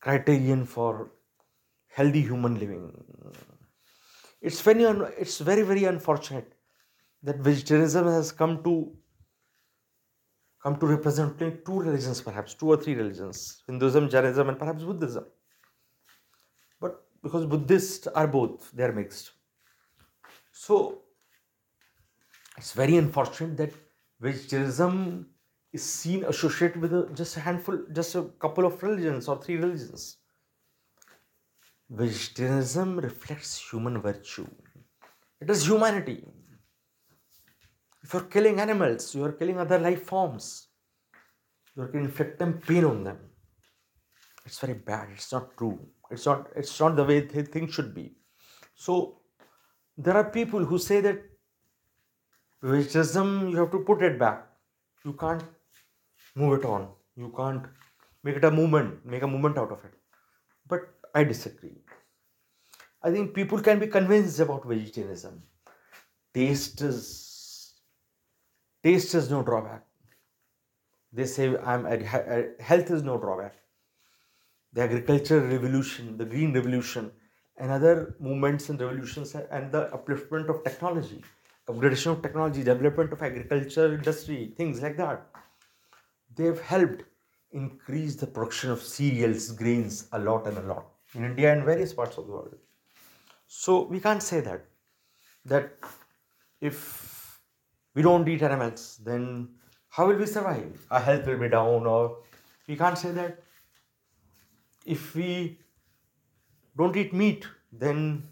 criterion 0.00 0.64
for 0.64 1.12
healthy 1.88 2.22
human 2.22 2.58
living. 2.58 2.92
It's 4.40 4.60
very, 4.60 4.82
it's 5.18 5.38
very, 5.38 5.62
very 5.62 5.84
unfortunate 5.84 6.52
that 7.22 7.38
vegetarianism 7.38 8.06
has 8.06 8.32
come 8.32 8.62
to 8.64 8.96
come 10.62 10.76
to 10.78 10.86
represent 10.86 11.38
two 11.38 11.80
religions, 11.80 12.20
perhaps 12.20 12.54
two 12.54 12.68
or 12.68 12.76
three 12.76 12.94
religions: 12.94 13.62
Hinduism, 13.66 14.08
Jainism, 14.08 14.48
and 14.48 14.58
perhaps 14.58 14.82
Buddhism. 14.82 15.24
But 16.80 17.04
because 17.22 17.46
Buddhists 17.46 18.06
are 18.08 18.26
both, 18.26 18.70
they 18.72 18.84
are 18.84 18.92
mixed. 18.92 19.32
So 20.52 21.02
it's 22.56 22.72
very 22.72 22.96
unfortunate 22.96 23.56
that 23.56 23.72
vegetarianism 24.20 25.26
is 25.76 25.84
seen 26.00 26.24
associated 26.32 26.80
with 26.82 26.92
just 27.20 27.36
a 27.36 27.40
handful, 27.46 27.78
just 27.98 28.14
a 28.20 28.22
couple 28.44 28.66
of 28.68 28.82
religions 28.82 29.28
or 29.28 29.36
three 29.42 29.56
religions. 29.64 30.18
Vegetarianism 31.88 32.98
reflects 33.08 33.52
human 33.70 34.00
virtue. 34.08 34.46
It 35.40 35.50
is 35.54 35.66
humanity. 35.68 36.18
If 38.02 38.12
you're 38.12 38.30
killing 38.36 38.60
animals, 38.60 39.14
you 39.14 39.24
are 39.24 39.32
killing 39.32 39.58
other 39.64 39.78
life 39.78 40.04
forms. 40.04 40.68
You 41.74 41.82
are 41.84 41.92
inflicting 42.00 42.54
pain 42.68 42.84
on 42.84 43.04
them. 43.04 43.18
It's 44.46 44.58
very 44.64 44.78
bad. 44.90 45.08
It's 45.14 45.30
not 45.32 45.56
true. 45.58 45.78
It's 46.10 46.26
not. 46.30 46.48
It's 46.54 46.78
not 46.80 46.96
the 46.96 47.04
way 47.10 47.20
things 47.26 47.74
should 47.74 47.92
be. 47.94 48.06
So 48.74 48.94
there 49.98 50.16
are 50.20 50.30
people 50.38 50.64
who 50.70 50.78
say 50.78 51.00
that 51.06 51.22
vegetarianism 52.62 53.50
you 53.50 53.56
have 53.62 53.72
to 53.72 53.80
put 53.90 54.02
it 54.02 54.18
back. 54.24 54.46
You 55.04 55.14
can't 55.24 55.42
move 56.36 56.60
it 56.60 56.64
on. 56.66 56.88
You 57.16 57.32
can't 57.36 57.64
make 58.22 58.36
it 58.36 58.44
a 58.44 58.50
movement, 58.50 59.04
make 59.04 59.22
a 59.22 59.26
movement 59.26 59.58
out 59.58 59.72
of 59.72 59.84
it. 59.84 59.94
But 60.68 60.80
I 61.14 61.24
disagree. 61.24 61.76
I 63.02 63.10
think 63.10 63.34
people 63.34 63.60
can 63.60 63.78
be 63.78 63.86
convinced 63.86 64.38
about 64.40 64.66
vegetarianism. 64.66 65.42
Taste 66.34 66.80
is 66.82 67.74
taste 68.82 69.14
is 69.14 69.30
no 69.30 69.42
drawback. 69.42 69.84
They 71.12 71.26
say 71.26 71.56
I'm 71.58 71.86
uh, 71.86 72.42
health 72.60 72.90
is 72.90 73.02
no 73.02 73.18
drawback. 73.18 73.54
The 74.72 74.82
agricultural 74.82 75.46
revolution, 75.46 76.18
the 76.18 76.26
green 76.26 76.52
revolution, 76.52 77.10
and 77.56 77.70
other 77.70 78.16
movements 78.20 78.68
and 78.68 78.78
revolutions, 78.78 79.34
and 79.34 79.72
the 79.72 79.88
upliftment 79.98 80.50
of 80.50 80.62
technology, 80.64 81.22
upgradation 81.68 82.12
of 82.12 82.20
technology, 82.22 82.62
development 82.62 83.12
of 83.12 83.22
agriculture 83.22 83.94
industry, 83.94 84.52
things 84.58 84.82
like 84.82 84.98
that 84.98 85.26
they've 86.36 86.60
helped 86.60 87.02
increase 87.52 88.16
the 88.16 88.26
production 88.26 88.70
of 88.70 88.82
cereals, 88.82 89.50
grains 89.52 90.08
a 90.12 90.18
lot 90.18 90.46
and 90.46 90.58
a 90.58 90.62
lot 90.62 90.86
in 91.14 91.24
India 91.24 91.52
and 91.52 91.64
various 91.64 91.92
parts 91.92 92.18
of 92.18 92.26
the 92.26 92.32
world. 92.32 92.54
So 93.46 93.84
we 93.84 94.00
can't 94.00 94.22
say 94.22 94.40
that 94.40 94.64
that 95.44 95.72
if 96.60 97.40
we 97.94 98.02
don't 98.02 98.28
eat 98.28 98.42
animals, 98.42 99.00
then 99.04 99.48
how 99.88 100.08
will 100.08 100.16
we 100.16 100.26
survive? 100.26 100.86
Our 100.90 101.00
health 101.00 101.26
will 101.26 101.38
be 101.38 101.48
down, 101.48 101.86
or 101.86 102.18
we 102.68 102.76
can't 102.76 102.98
say 102.98 103.12
that 103.12 103.42
if 104.84 105.14
we 105.14 105.58
don't 106.76 106.96
eat 106.96 107.14
meat, 107.14 107.46
then 107.72 108.22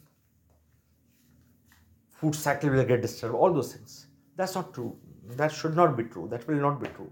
food 2.11 2.35
cycle 2.35 2.71
will 2.71 2.85
get 2.85 3.01
disturbed. 3.03 3.35
All 3.35 3.53
those 3.53 3.73
things. 3.73 4.07
That's 4.37 4.55
not 4.55 4.75
true. 4.75 4.97
That 5.37 5.53
should 5.53 5.77
not 5.77 5.97
be 5.97 6.05
true. 6.05 6.29
That 6.31 6.47
will 6.47 6.61
not 6.61 6.81
be 6.81 6.89
true. 6.89 7.11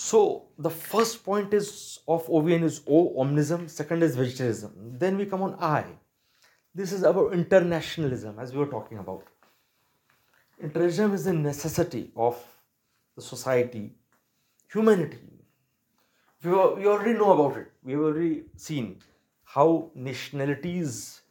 So 0.00 0.46
the 0.56 0.70
first 0.70 1.24
point 1.24 1.52
is 1.52 1.98
of 2.06 2.24
OVN 2.28 2.62
is 2.62 2.82
O, 2.86 3.20
omnism. 3.20 3.68
Second 3.68 4.04
is 4.04 4.14
vegetarianism. 4.14 4.72
Then 4.96 5.18
we 5.18 5.26
come 5.26 5.42
on 5.42 5.56
I. 5.60 5.86
This 6.72 6.92
is 6.92 7.02
about 7.02 7.32
internationalism, 7.32 8.38
as 8.38 8.52
we 8.52 8.60
were 8.60 8.70
talking 8.70 8.98
about. 8.98 9.24
Internationalism 10.62 11.14
is 11.14 11.26
a 11.26 11.32
necessity 11.32 12.12
of 12.14 12.38
the 13.16 13.22
society, 13.22 13.90
humanity. 14.72 15.32
We, 16.44 16.50
we 16.50 16.86
already 16.86 17.14
know 17.14 17.32
about 17.32 17.58
it. 17.58 17.72
We've 17.82 17.98
already 17.98 18.44
seen 18.54 19.00
how 19.42 19.90
nationalities 19.96 21.22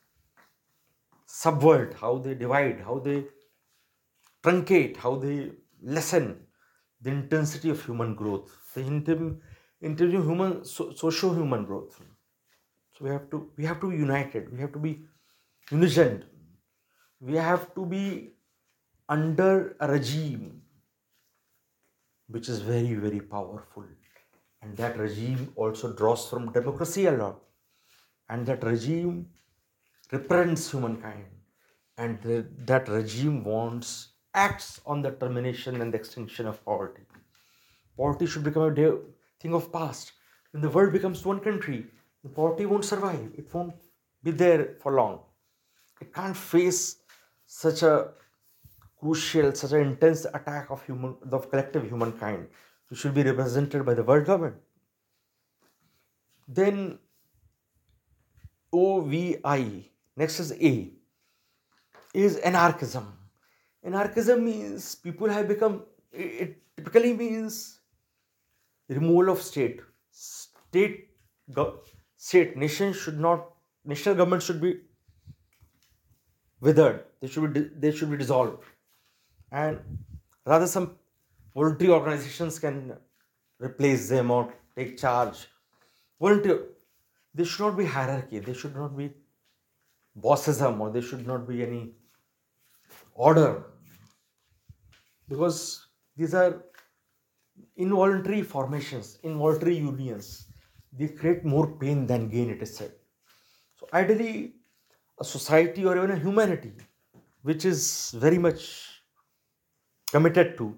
subvert, 1.25 1.93
how 2.01 2.17
they 2.17 2.34
divide, 2.34 2.82
how 2.82 2.99
they 2.99 3.23
truncate, 4.43 4.97
how 4.97 5.15
they 5.15 5.51
lessen 5.82 6.46
the 7.01 7.12
intensity 7.12 7.69
of 7.69 7.83
human 7.86 8.15
growth, 8.15 8.73
the 8.73 8.81
intensity 8.81 10.15
of 10.15 10.25
human 10.25 10.65
so, 10.65 10.91
socio-human 10.93 11.65
growth. 11.65 12.01
So 12.97 13.05
we 13.05 13.12
have 13.12 13.29
to 13.29 13.51
we 13.57 13.65
have 13.65 13.79
to 13.81 13.89
be 13.91 13.97
united. 13.97 14.51
We 14.51 14.60
have 14.60 14.73
to 14.73 14.79
be 14.79 15.05
unison. 15.71 16.25
We 17.19 17.36
have 17.36 17.73
to 17.75 17.86
be 17.86 18.33
under 19.10 19.75
a 19.79 19.88
regime 19.91 20.62
which 22.27 22.49
is 22.49 22.60
very 22.60 22.93
very 22.95 23.21
powerful, 23.21 23.86
and 24.62 24.75
that 24.77 24.97
regime 24.97 25.53
also 25.55 25.93
draws 25.93 26.29
from 26.29 26.51
democracy 26.51 27.05
a 27.05 27.12
lot, 27.12 27.41
and 28.29 28.45
that 28.45 28.63
regime 28.63 29.29
represents 30.12 30.71
humankind, 30.71 31.25
and 31.97 32.21
the, 32.21 32.45
that 32.65 32.89
regime 32.89 33.43
wants 33.43 34.13
acts 34.45 34.67
on 34.86 35.02
the 35.02 35.12
termination 35.21 35.82
and 35.82 35.93
the 35.93 35.97
extinction 35.97 36.47
of 36.52 36.63
poverty. 36.69 37.04
Poverty 37.97 38.28
should 38.28 38.43
become 38.43 38.65
a 38.69 38.76
thing 39.41 39.54
of 39.60 39.71
past. 39.78 40.12
When 40.52 40.62
the 40.62 40.69
world 40.69 40.93
becomes 40.97 41.26
one 41.26 41.39
country, 41.39 41.80
the 42.23 42.30
poverty 42.30 42.65
won't 42.65 42.86
survive. 42.86 43.32
It 43.41 43.54
won't 43.54 43.73
be 44.23 44.32
there 44.43 44.76
for 44.82 44.91
long. 45.00 45.15
It 46.02 46.13
can't 46.13 46.38
face 46.38 46.82
such 47.45 47.82
a 47.82 47.95
crucial, 49.00 49.54
such 49.62 49.71
an 49.71 49.82
intense 49.88 50.26
attack 50.26 50.69
of 50.69 50.86
human, 50.86 51.15
the 51.34 51.39
collective 51.39 51.84
humankind, 51.89 52.47
It 52.91 52.97
should 52.97 53.13
be 53.13 53.23
represented 53.23 53.86
by 53.86 53.93
the 53.93 54.04
world 54.04 54.26
government. 54.26 54.56
Then 56.47 57.00
O 58.71 59.02
V 59.02 59.38
I, 59.43 59.86
next 60.15 60.39
is 60.39 60.54
A, 60.54 60.93
is 62.13 62.38
anarchism 62.38 63.13
anarchism 63.88 64.43
means 64.45 64.95
people 64.95 65.30
have 65.30 65.47
become 65.47 65.84
it 66.12 66.56
typically 66.76 67.13
means 67.13 67.80
removal 68.89 69.30
of 69.34 69.41
state. 69.41 69.82
State 70.12 71.10
state 72.17 72.58
nation 72.58 72.93
should 72.93 73.19
not 73.19 73.45
national 73.86 74.15
government 74.15 74.43
should 74.43 74.62
be 74.62 74.71
withered. 76.60 77.04
They 77.21 77.28
should 77.28 77.54
be 77.54 77.62
they 77.86 77.91
should 77.91 78.12
be 78.12 78.17
dissolved. 78.17 78.63
And 79.52 79.80
rather 80.45 80.67
some 80.67 80.89
voluntary 81.56 81.91
organizations 81.91 82.60
can 82.60 82.97
replace 83.60 84.10
them 84.10 84.32
or 84.32 84.54
take 84.76 84.97
charge. 84.97 85.47
Volunteer 86.19 86.60
there 87.34 87.45
should 87.45 87.65
not 87.67 87.78
be 87.78 87.86
hierarchy. 87.86 88.39
There 88.39 88.56
should 88.56 88.76
not 88.76 88.97
be 88.97 89.10
bossism 90.28 90.80
or 90.80 90.91
there 90.91 91.02
should 91.02 91.26
not 91.28 91.47
be 91.47 91.63
any 91.63 91.82
order 93.13 93.63
because 95.29 95.87
these 96.15 96.33
are 96.33 96.63
involuntary 97.75 98.41
formations, 98.41 99.19
involuntary 99.23 99.77
unions. 99.77 100.47
They 100.93 101.07
create 101.09 101.45
more 101.45 101.77
pain 101.77 102.07
than 102.07 102.29
gain, 102.29 102.49
it 102.49 102.61
is 102.61 102.75
said. 102.75 102.93
So, 103.75 103.87
ideally, 103.93 104.55
a 105.19 105.23
society 105.23 105.85
or 105.85 105.97
even 105.97 106.11
a 106.11 106.19
humanity 106.19 106.73
which 107.41 107.65
is 107.65 108.11
very 108.11 108.37
much 108.37 109.01
committed 110.11 110.57
to, 110.57 110.77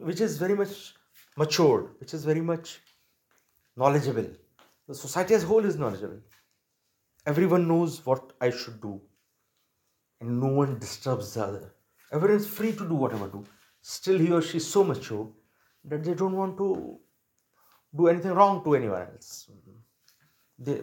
which 0.00 0.20
is 0.20 0.38
very 0.38 0.54
much 0.54 0.94
matured, 1.36 1.90
which 2.00 2.14
is 2.14 2.24
very 2.24 2.40
much 2.40 2.80
knowledgeable. 3.76 4.28
The 4.86 4.94
society 4.94 5.34
as 5.34 5.44
a 5.44 5.46
whole 5.46 5.64
is 5.64 5.76
knowledgeable. 5.76 6.20
Everyone 7.26 7.68
knows 7.68 8.04
what 8.04 8.32
I 8.40 8.50
should 8.50 8.80
do, 8.80 9.00
and 10.20 10.40
no 10.40 10.48
one 10.48 10.78
disturbs 10.78 11.34
the 11.34 11.44
other. 11.44 11.74
Everyone 12.12 12.38
is 12.38 12.48
free 12.48 12.72
to 12.72 12.88
do 12.88 12.94
whatever 12.94 13.28
do 13.28 13.44
still 13.96 14.18
he 14.18 14.30
or 14.30 14.42
she 14.42 14.58
is 14.58 14.66
so 14.70 14.84
mature 14.84 15.26
that 15.84 16.04
they 16.04 16.14
don't 16.14 16.36
want 16.36 16.58
to 16.58 16.98
do 17.96 18.08
anything 18.08 18.32
wrong 18.32 18.62
to 18.64 18.74
anyone 18.74 19.00
else. 19.00 19.48
They, 20.58 20.82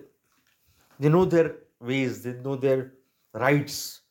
they 1.00 1.10
know 1.10 1.26
their 1.26 1.56
ways, 1.80 2.24
they 2.24 2.34
know 2.34 2.56
their 2.56 2.94
rights, 3.34 4.02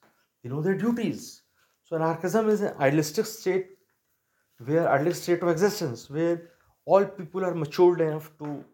they 0.43 0.49
know 0.49 0.63
their 0.63 0.77
duties. 0.77 1.43
So 1.83 1.97
anarchism 1.97 2.49
is 2.49 2.61
an 2.61 2.75
idealistic 2.79 3.27
state 3.27 3.67
where 4.65 4.89
idealistic 4.89 5.25
state 5.25 5.43
of 5.43 5.49
existence 5.49 6.09
where 6.09 6.51
all 6.85 7.05
people 7.05 7.45
are 7.45 7.55
matured 7.55 8.01
enough 8.01 8.31
to 8.39 8.65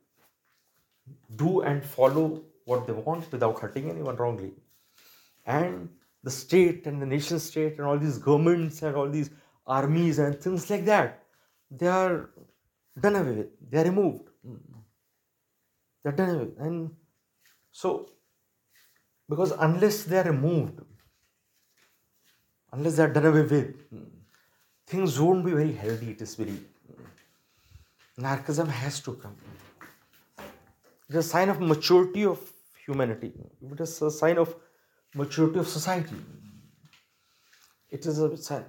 do 1.36 1.62
and 1.62 1.82
follow 1.82 2.42
what 2.66 2.86
they 2.86 2.92
want 2.92 3.32
without 3.32 3.58
hurting 3.58 3.88
anyone 3.88 4.16
wrongly. 4.16 4.52
And 5.46 5.88
the 6.22 6.30
state 6.30 6.86
and 6.86 7.00
the 7.00 7.06
nation 7.06 7.38
state 7.38 7.78
and 7.78 7.86
all 7.86 7.98
these 7.98 8.18
governments 8.18 8.82
and 8.82 8.94
all 8.94 9.08
these 9.08 9.30
armies 9.78 10.18
and 10.18 10.40
things 10.44 10.68
like 10.70 10.84
that, 10.84 11.22
they 11.70 11.86
are 11.86 12.30
done 13.00 13.16
away 13.16 13.34
with, 13.40 13.70
they 13.70 13.78
are 13.80 13.84
removed. 13.84 14.28
They're 16.02 16.12
done 16.12 16.30
away. 16.30 16.44
with. 16.44 16.58
And 16.58 16.90
so, 17.70 18.10
because 19.28 19.52
unless 19.52 20.02
they 20.04 20.18
are 20.18 20.24
removed, 20.24 20.80
unless 22.72 22.96
they 22.96 23.04
are 23.04 23.12
done 23.12 23.26
away 23.26 23.42
with, 23.42 23.76
things 24.86 25.20
won't 25.20 25.44
be 25.44 25.52
very 25.52 25.72
healthy, 25.72 26.10
it 26.10 26.22
is 26.22 26.34
very. 26.34 26.58
Anarchism 28.18 28.68
has 28.68 29.00
to 29.00 29.14
come. 29.14 29.36
It 31.08 31.16
is 31.16 31.26
a 31.26 31.28
sign 31.28 31.48
of 31.48 31.60
maturity 31.60 32.24
of 32.24 32.40
humanity. 32.86 33.32
It 33.62 33.80
is 33.80 34.02
a 34.02 34.10
sign 34.10 34.38
of 34.38 34.54
maturity 35.14 35.58
of 35.58 35.68
society. 35.68 36.16
It 37.90 38.06
is 38.06 38.18
a 38.18 38.36
sign. 38.36 38.64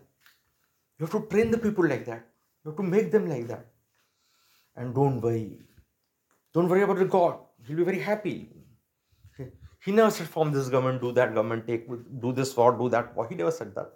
You 1.01 1.07
have 1.07 1.19
to 1.19 1.27
train 1.29 1.49
the 1.49 1.57
people 1.57 1.87
like 1.87 2.05
that. 2.05 2.27
You 2.63 2.69
have 2.69 2.77
to 2.77 2.83
make 2.83 3.11
them 3.11 3.27
like 3.27 3.47
that. 3.47 3.65
And 4.75 4.93
don't 4.93 5.19
worry. 5.19 5.59
Don't 6.53 6.69
worry 6.69 6.83
about 6.83 6.99
the 6.99 7.05
God. 7.05 7.39
He'll 7.65 7.77
be 7.77 7.83
very 7.83 7.99
happy. 7.99 8.49
He 9.83 9.91
never 9.91 10.11
said, 10.11 10.27
form 10.27 10.51
this 10.51 10.69
government, 10.69 11.01
do 11.01 11.11
that 11.13 11.33
government, 11.33 11.65
take 11.65 11.87
do 12.21 12.31
this 12.31 12.55
war, 12.55 12.77
do 12.77 12.87
that 12.89 13.15
war. 13.15 13.27
He 13.27 13.33
never 13.33 13.49
said 13.49 13.73
that. 13.73 13.93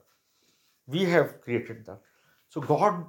We 0.87 1.03
have 1.03 1.41
created 1.41 1.85
that. 1.85 1.99
So 2.49 2.59
God, 2.59 3.05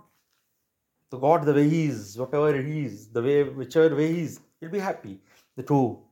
the 1.11 1.17
God, 1.17 1.47
the 1.47 1.55
way 1.55 1.67
He 1.67 1.87
is, 1.87 2.19
whatever 2.19 2.61
He 2.61 2.85
is, 2.85 3.09
the 3.09 3.23
way, 3.23 3.45
whichever 3.45 3.97
way 3.97 4.13
He 4.13 4.21
is, 4.25 4.41
He'll 4.61 4.69
be 4.69 4.79
happy. 4.79 5.21
The 5.57 5.65
oh, 5.71 6.05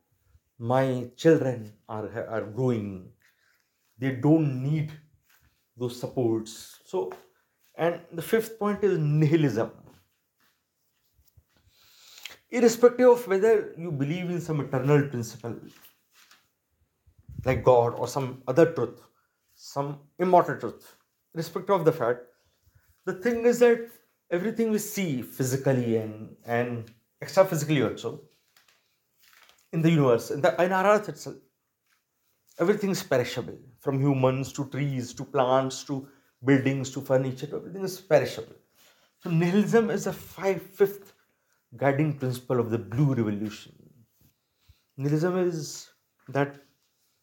my 0.59 1.11
children 1.17 1.71
are 1.87 2.09
are 2.31 2.47
growing. 2.47 3.11
They 3.99 4.13
don't 4.13 4.63
need 4.63 4.91
those 5.77 6.01
supports. 6.01 6.79
So, 6.87 7.13
and 7.77 8.01
the 8.13 8.23
fifth 8.23 8.59
point 8.59 8.85
is 8.85 8.99
nihilism. 8.99 9.71
Irrespective 12.51 13.09
of 13.09 13.27
whether 13.27 13.75
you 13.77 13.91
believe 13.91 14.31
in 14.31 14.41
some 14.41 14.61
eternal 14.61 15.09
principle, 15.09 15.57
like 17.45 17.65
God 17.65 17.95
or 17.95 18.07
some 18.07 18.43
other 18.47 18.73
truth, 18.73 19.01
some 19.55 19.99
immortal 20.19 20.57
truth, 20.57 20.97
irrespective 21.35 21.75
of 21.75 21.85
the 21.85 21.93
fact, 21.93 22.21
the 23.07 23.15
thing 23.15 23.45
is 23.45 23.59
that 23.59 23.91
everything 24.31 24.71
we 24.71 24.79
see 24.79 25.23
physically 25.23 25.97
and, 25.97 26.37
and 26.47 26.91
extra 27.21 27.45
physically 27.45 27.83
also 27.83 28.21
in 29.73 29.83
the 29.83 29.91
universe, 29.91 30.31
in, 30.31 30.41
the, 30.41 30.63
in 30.63 30.73
our 30.73 30.87
earth 30.87 31.09
itself, 31.09 31.37
everything 32.61 32.91
is 32.91 33.03
perishable 33.03 33.59
from 33.81 34.01
humans 34.01 34.53
to 34.53 34.67
trees 34.67 35.13
to 35.13 35.25
plants 35.25 35.83
to 35.85 36.07
buildings 36.45 36.91
to 36.93 37.01
furniture, 37.01 37.49
everything 37.55 37.85
is 37.85 38.01
perishable. 38.01 38.57
So, 39.19 39.31
nihilism 39.31 39.91
is 39.91 40.07
a 40.07 40.13
five, 40.13 40.63
fifth 40.63 41.15
guiding 41.77 42.19
principle 42.19 42.61
of 42.61 42.71
the 42.71 42.79
blue 42.79 43.15
revolution. 43.15 43.73
Nihilism 44.97 45.39
is 45.39 45.91
that 46.29 46.57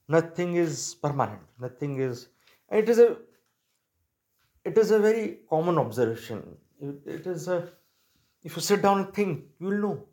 nothing 0.07 0.55
is 0.55 0.95
permanent, 0.95 1.41
nothing 1.59 1.99
is, 1.99 2.27
it 2.69 2.89
is 2.89 2.99
a 2.99 3.17
it 4.63 4.77
is 4.77 4.91
a 4.91 4.99
very 4.99 5.39
common 5.49 5.77
observation. 5.77 6.57
It, 6.79 7.25
is 7.25 7.47
a 7.47 7.69
if 8.43 8.55
you 8.55 8.61
sit 8.61 8.81
down 8.81 8.99
and 8.99 9.13
think, 9.13 9.45
you 9.59 9.67
will 9.67 9.77
know. 9.77 10.07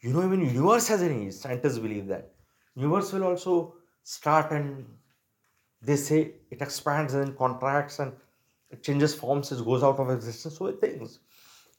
You 0.00 0.12
know, 0.12 0.24
even 0.24 0.40
universe 0.44 0.88
has 0.88 1.02
any 1.02 1.30
scientists 1.30 1.78
believe 1.78 2.06
that 2.08 2.34
universe 2.74 3.12
will 3.12 3.24
also 3.24 3.76
start 4.02 4.52
and 4.52 4.86
they 5.86 5.96
say 5.96 6.34
it 6.50 6.60
expands 6.60 7.14
and 7.14 7.36
contracts 7.38 7.98
and 8.00 8.12
it 8.70 8.82
changes 8.82 9.14
forms, 9.14 9.52
it 9.52 9.64
goes 9.64 9.82
out 9.82 9.98
of 9.98 10.10
existence. 10.10 10.56
So 10.58 10.66
it 10.66 10.80
things. 10.80 11.20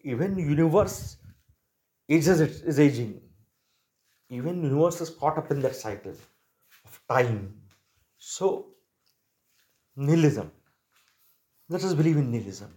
Even 0.02 0.38
universe 0.38 1.18
ages 2.10 2.40
it 2.40 2.62
is 2.66 2.80
aging. 2.80 3.22
Even 4.30 4.64
universe 4.64 5.02
is 5.02 5.10
caught 5.10 5.38
up 5.38 5.52
in 5.52 5.60
that 5.62 5.76
cycle 5.76 6.16
of 6.86 7.02
time. 7.10 7.54
So 8.18 8.68
nihilism. 9.96 10.52
Let 11.70 11.84
us 11.84 11.94
believe 11.94 12.18
in 12.18 12.32
nihilism. 12.32 12.74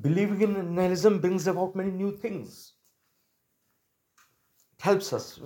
Believing 0.00 0.40
in 0.40 0.74
nihilism 0.74 1.20
brings 1.20 1.46
about 1.46 1.76
many 1.76 1.90
new 1.90 2.16
things. 2.16 2.72
It 4.78 4.82
helps 4.82 5.12
us. 5.12 5.38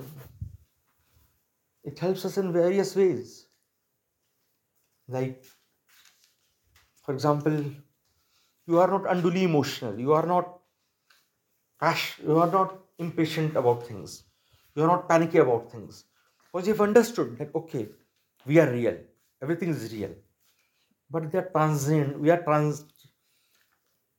It 1.83 1.99
helps 1.99 2.25
us 2.25 2.37
in 2.37 2.53
various 2.53 2.95
ways. 2.95 3.46
Like, 5.09 5.45
for 7.03 7.15
example, 7.15 7.73
you 8.67 8.79
are 8.79 8.89
not 8.89 9.11
unduly 9.11 9.45
emotional. 9.45 9.99
You 9.99 10.13
are 10.13 10.27
not 10.27 10.61
pash- 11.81 12.19
you 12.21 12.37
are 12.39 12.51
not 12.51 12.73
impatient 12.99 13.57
about 13.57 13.87
things. 13.87 14.25
You 14.75 14.83
are 14.85 14.89
not 14.89 15.09
panicky 15.09 15.39
about 15.39 15.71
things. 15.71 16.05
Because 16.53 16.69
you've 16.69 16.81
understood 16.81 17.37
that 17.39 17.55
okay, 17.55 17.89
we 18.45 18.59
are 18.59 18.71
real. 18.71 18.99
Everything 19.43 19.71
is 19.71 19.93
real. 19.93 20.15
But 21.11 21.33
they 21.33 21.39
are 21.39 21.51
transient. 21.51 22.21
We 22.21 22.31
are 22.31 22.43
trans 22.43 22.85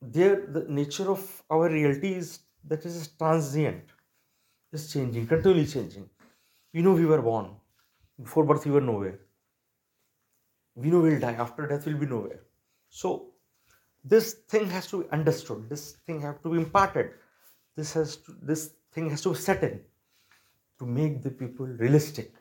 there 0.02 0.45
the 0.47 0.63
nature 0.80 1.10
of 1.12 1.43
our 1.50 1.69
reality 1.69 2.13
is 2.13 2.39
that 2.63 2.86
is 2.86 3.08
transient. 3.17 3.84
It's 4.73 4.91
changing, 4.93 5.28
continually 5.28 5.67
changing. 5.67 6.10
you 6.73 6.84
know 6.84 6.93
we 6.95 7.06
were 7.08 7.21
born. 7.21 7.47
Before 8.21 8.45
birth 8.45 8.65
we 8.65 8.71
were 8.73 8.82
nowhere. 8.82 9.19
We 10.77 10.89
know 10.89 11.01
we'll 11.01 11.19
die. 11.19 11.33
After 11.33 11.67
death 11.67 11.85
we'll 11.85 11.97
be 11.97 12.05
nowhere. 12.05 12.41
So 12.89 13.31
this 14.03 14.33
thing 14.47 14.69
has 14.69 14.87
to 14.91 15.03
be 15.03 15.09
understood. 15.11 15.69
This 15.69 15.97
thing 16.05 16.21
has 16.21 16.35
to 16.43 16.49
be 16.49 16.57
imparted 16.57 17.11
this 17.77 17.93
has 17.93 18.17
to, 18.17 18.35
this 18.41 18.71
thing 18.91 19.09
has 19.11 19.21
to 19.21 19.29
be 19.29 19.37
set 19.37 19.63
in 19.63 19.79
to 20.79 20.85
make 20.85 21.21
the 21.21 21.29
people 21.29 21.65
realistic 21.65 22.33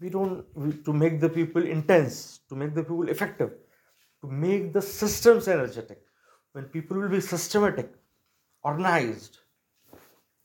we 0.00 0.10
don't 0.10 0.44
we, 0.54 0.72
to 0.88 0.92
make 0.92 1.20
the 1.20 1.28
people 1.28 1.64
intense 1.64 2.40
to 2.48 2.56
make 2.56 2.74
the 2.74 2.82
people 2.82 3.08
effective 3.08 3.52
to 4.20 4.26
make 4.26 4.72
the 4.72 4.82
systems 4.82 5.48
energetic 5.48 6.02
when 6.52 6.64
people 6.64 6.98
will 6.98 7.08
be 7.08 7.20
systematic 7.20 7.94
organized 8.62 9.38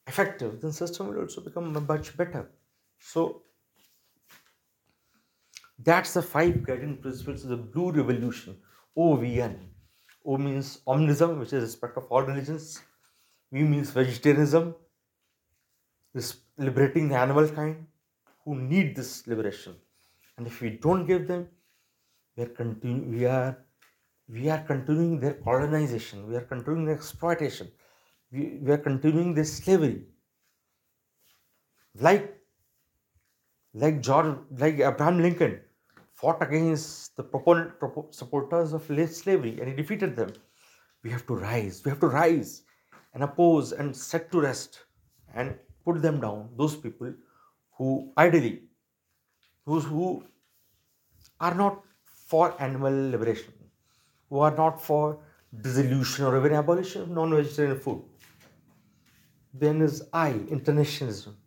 effective 0.07 0.62
then 0.62 0.71
system 0.71 1.07
will 1.07 1.21
also 1.21 1.41
become 1.41 1.73
much 1.93 2.15
better 2.15 2.43
so 2.99 3.41
that's 5.83 6.13
the 6.13 6.21
five 6.21 6.63
guiding 6.63 6.97
principles 6.97 7.43
of 7.43 7.49
the 7.49 7.57
blue 7.57 7.91
revolution 7.91 8.57
ovn 8.97 9.55
o 10.25 10.37
means 10.37 10.69
omnism 10.87 11.39
which 11.39 11.53
is 11.53 11.63
respect 11.63 11.97
of 11.97 12.05
all 12.09 12.23
religions 12.23 12.81
V 13.51 13.63
means 13.63 13.89
vegetarianism, 13.89 14.75
liberating 16.57 17.09
the 17.09 17.15
animal 17.15 17.47
kind 17.49 17.87
who 18.43 18.55
need 18.55 18.95
this 18.95 19.25
liberation. 19.25 19.75
And 20.37 20.45
if 20.45 20.61
we 20.61 20.69
don't 20.69 21.05
give 21.05 21.27
them, 21.27 21.47
we 22.35 22.43
are, 22.43 22.47
continu- 22.47 23.09
we 23.09 23.25
are, 23.25 23.57
we 24.27 24.49
are 24.49 24.59
continuing 24.59 25.19
their 25.19 25.33
colonization, 25.33 26.27
we 26.27 26.35
are 26.35 26.41
continuing 26.41 26.85
their 26.85 26.95
exploitation, 26.95 27.71
we, 28.31 28.59
we 28.61 28.71
are 28.71 28.77
continuing 28.77 29.33
their 29.33 29.45
slavery. 29.45 30.03
Like, 31.95 32.39
like 33.73 34.01
George, 34.01 34.37
like 34.51 34.75
Abraham 34.75 35.21
Lincoln 35.21 35.59
fought 36.19 36.41
against 36.41 37.15
the 37.15 37.23
proponent, 37.23 37.71
supporters 38.12 38.73
of 38.73 38.84
slavery 39.21 39.58
and 39.60 39.69
he 39.69 39.75
defeated 39.75 40.15
them. 40.15 40.32
We 41.03 41.10
have 41.12 41.25
to 41.27 41.36
rise, 41.36 41.82
we 41.86 41.89
have 41.91 41.99
to 42.01 42.07
rise 42.07 42.63
and 43.13 43.24
oppose 43.24 43.72
and 43.72 43.95
set 43.95 44.32
to 44.32 44.41
rest 44.41 44.86
and 45.34 45.55
put 45.86 46.01
them 46.01 46.20
down 46.20 46.49
those 46.57 46.76
people 46.76 47.13
who 47.78 48.11
ideally 48.17 48.63
those 49.65 49.86
who 49.86 50.24
are 51.39 51.55
not 51.55 51.82
for 52.28 52.45
animal 52.61 52.95
liberation 53.11 53.53
who 54.30 54.39
are 54.39 54.55
not 54.55 54.82
for 54.82 55.20
dissolution 55.61 56.26
or 56.26 56.38
even 56.38 56.53
abolition 56.53 57.01
of 57.03 57.09
non-vegetarian 57.09 57.80
food 57.80 58.01
then 59.53 59.82
is 59.88 60.03
i 60.13 60.32
internationalism 60.57 61.38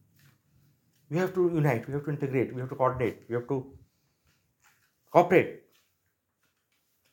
we 1.11 1.18
have 1.18 1.35
to 1.39 1.45
unite 1.61 1.87
we 1.87 1.95
have 1.95 2.05
to 2.09 2.14
integrate 2.16 2.55
we 2.55 2.61
have 2.64 2.73
to 2.75 2.81
coordinate 2.83 3.23
we 3.29 3.35
have 3.39 3.47
to 3.53 3.59
cooperate 5.13 5.63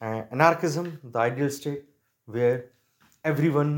uh, 0.02 0.24
anarchism 0.32 1.00
the 1.04 1.20
ideal 1.20 1.50
state 1.50 1.84
where 2.26 2.72
everyone 3.24 3.72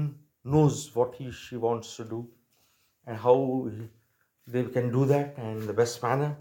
knows 0.44 0.78
what 0.96 1.16
he 1.16 1.32
she 1.32 1.58
wants 1.66 1.96
to 1.98 2.04
do 2.14 2.20
and 3.08 3.18
how 3.18 3.38
they 4.48 4.64
can 4.66 4.92
do 4.92 5.06
that 5.06 5.38
in 5.38 5.66
the 5.68 5.74
best 5.74 6.02
manner. 6.04 6.38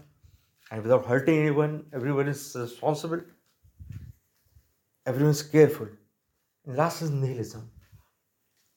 And 0.71 0.83
without 0.83 1.05
hurting 1.05 1.37
anyone 1.39 1.85
everyone 1.93 2.27
is 2.27 2.55
responsible. 2.59 3.21
Everyone 5.05 5.29
is 5.29 5.43
careful. 5.43 5.89
And 6.65 6.75
last 6.75 7.03
is 7.03 7.11
nihilism. 7.11 7.71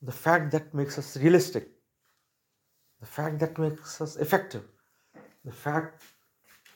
The 0.02 0.12
fact 0.12 0.52
that 0.52 0.72
makes 0.72 0.98
us 0.98 1.16
realistic. 1.16 1.68
The 2.98 3.06
fact 3.06 3.38
that 3.38 3.56
makes 3.56 4.00
us 4.00 4.16
effective. 4.16 4.68
The 5.44 5.52
fact 5.52 6.02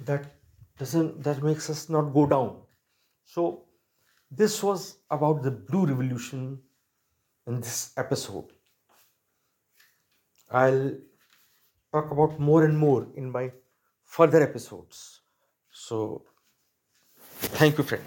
that 0.01 0.38
doesn't 0.79 1.23
that 1.25 1.43
makes 1.43 1.69
us 1.71 1.89
not 1.89 2.13
go 2.15 2.27
down. 2.27 2.63
So 3.25 3.67
this 4.31 4.63
was 4.63 4.99
about 5.11 5.43
the 5.43 5.51
blue 5.53 5.87
revolution 5.87 6.63
in 7.47 7.61
this 7.61 7.93
episode. 7.99 8.53
I'll 10.51 10.99
talk 11.93 12.11
about 12.11 12.41
more 12.41 12.65
and 12.65 12.79
more 12.79 13.09
in 13.17 13.31
my 13.31 13.53
further 14.05 14.43
episodes. 14.43 15.23
So 15.71 16.27
thank 17.59 17.79
you 17.79 17.85
friends 17.85 18.05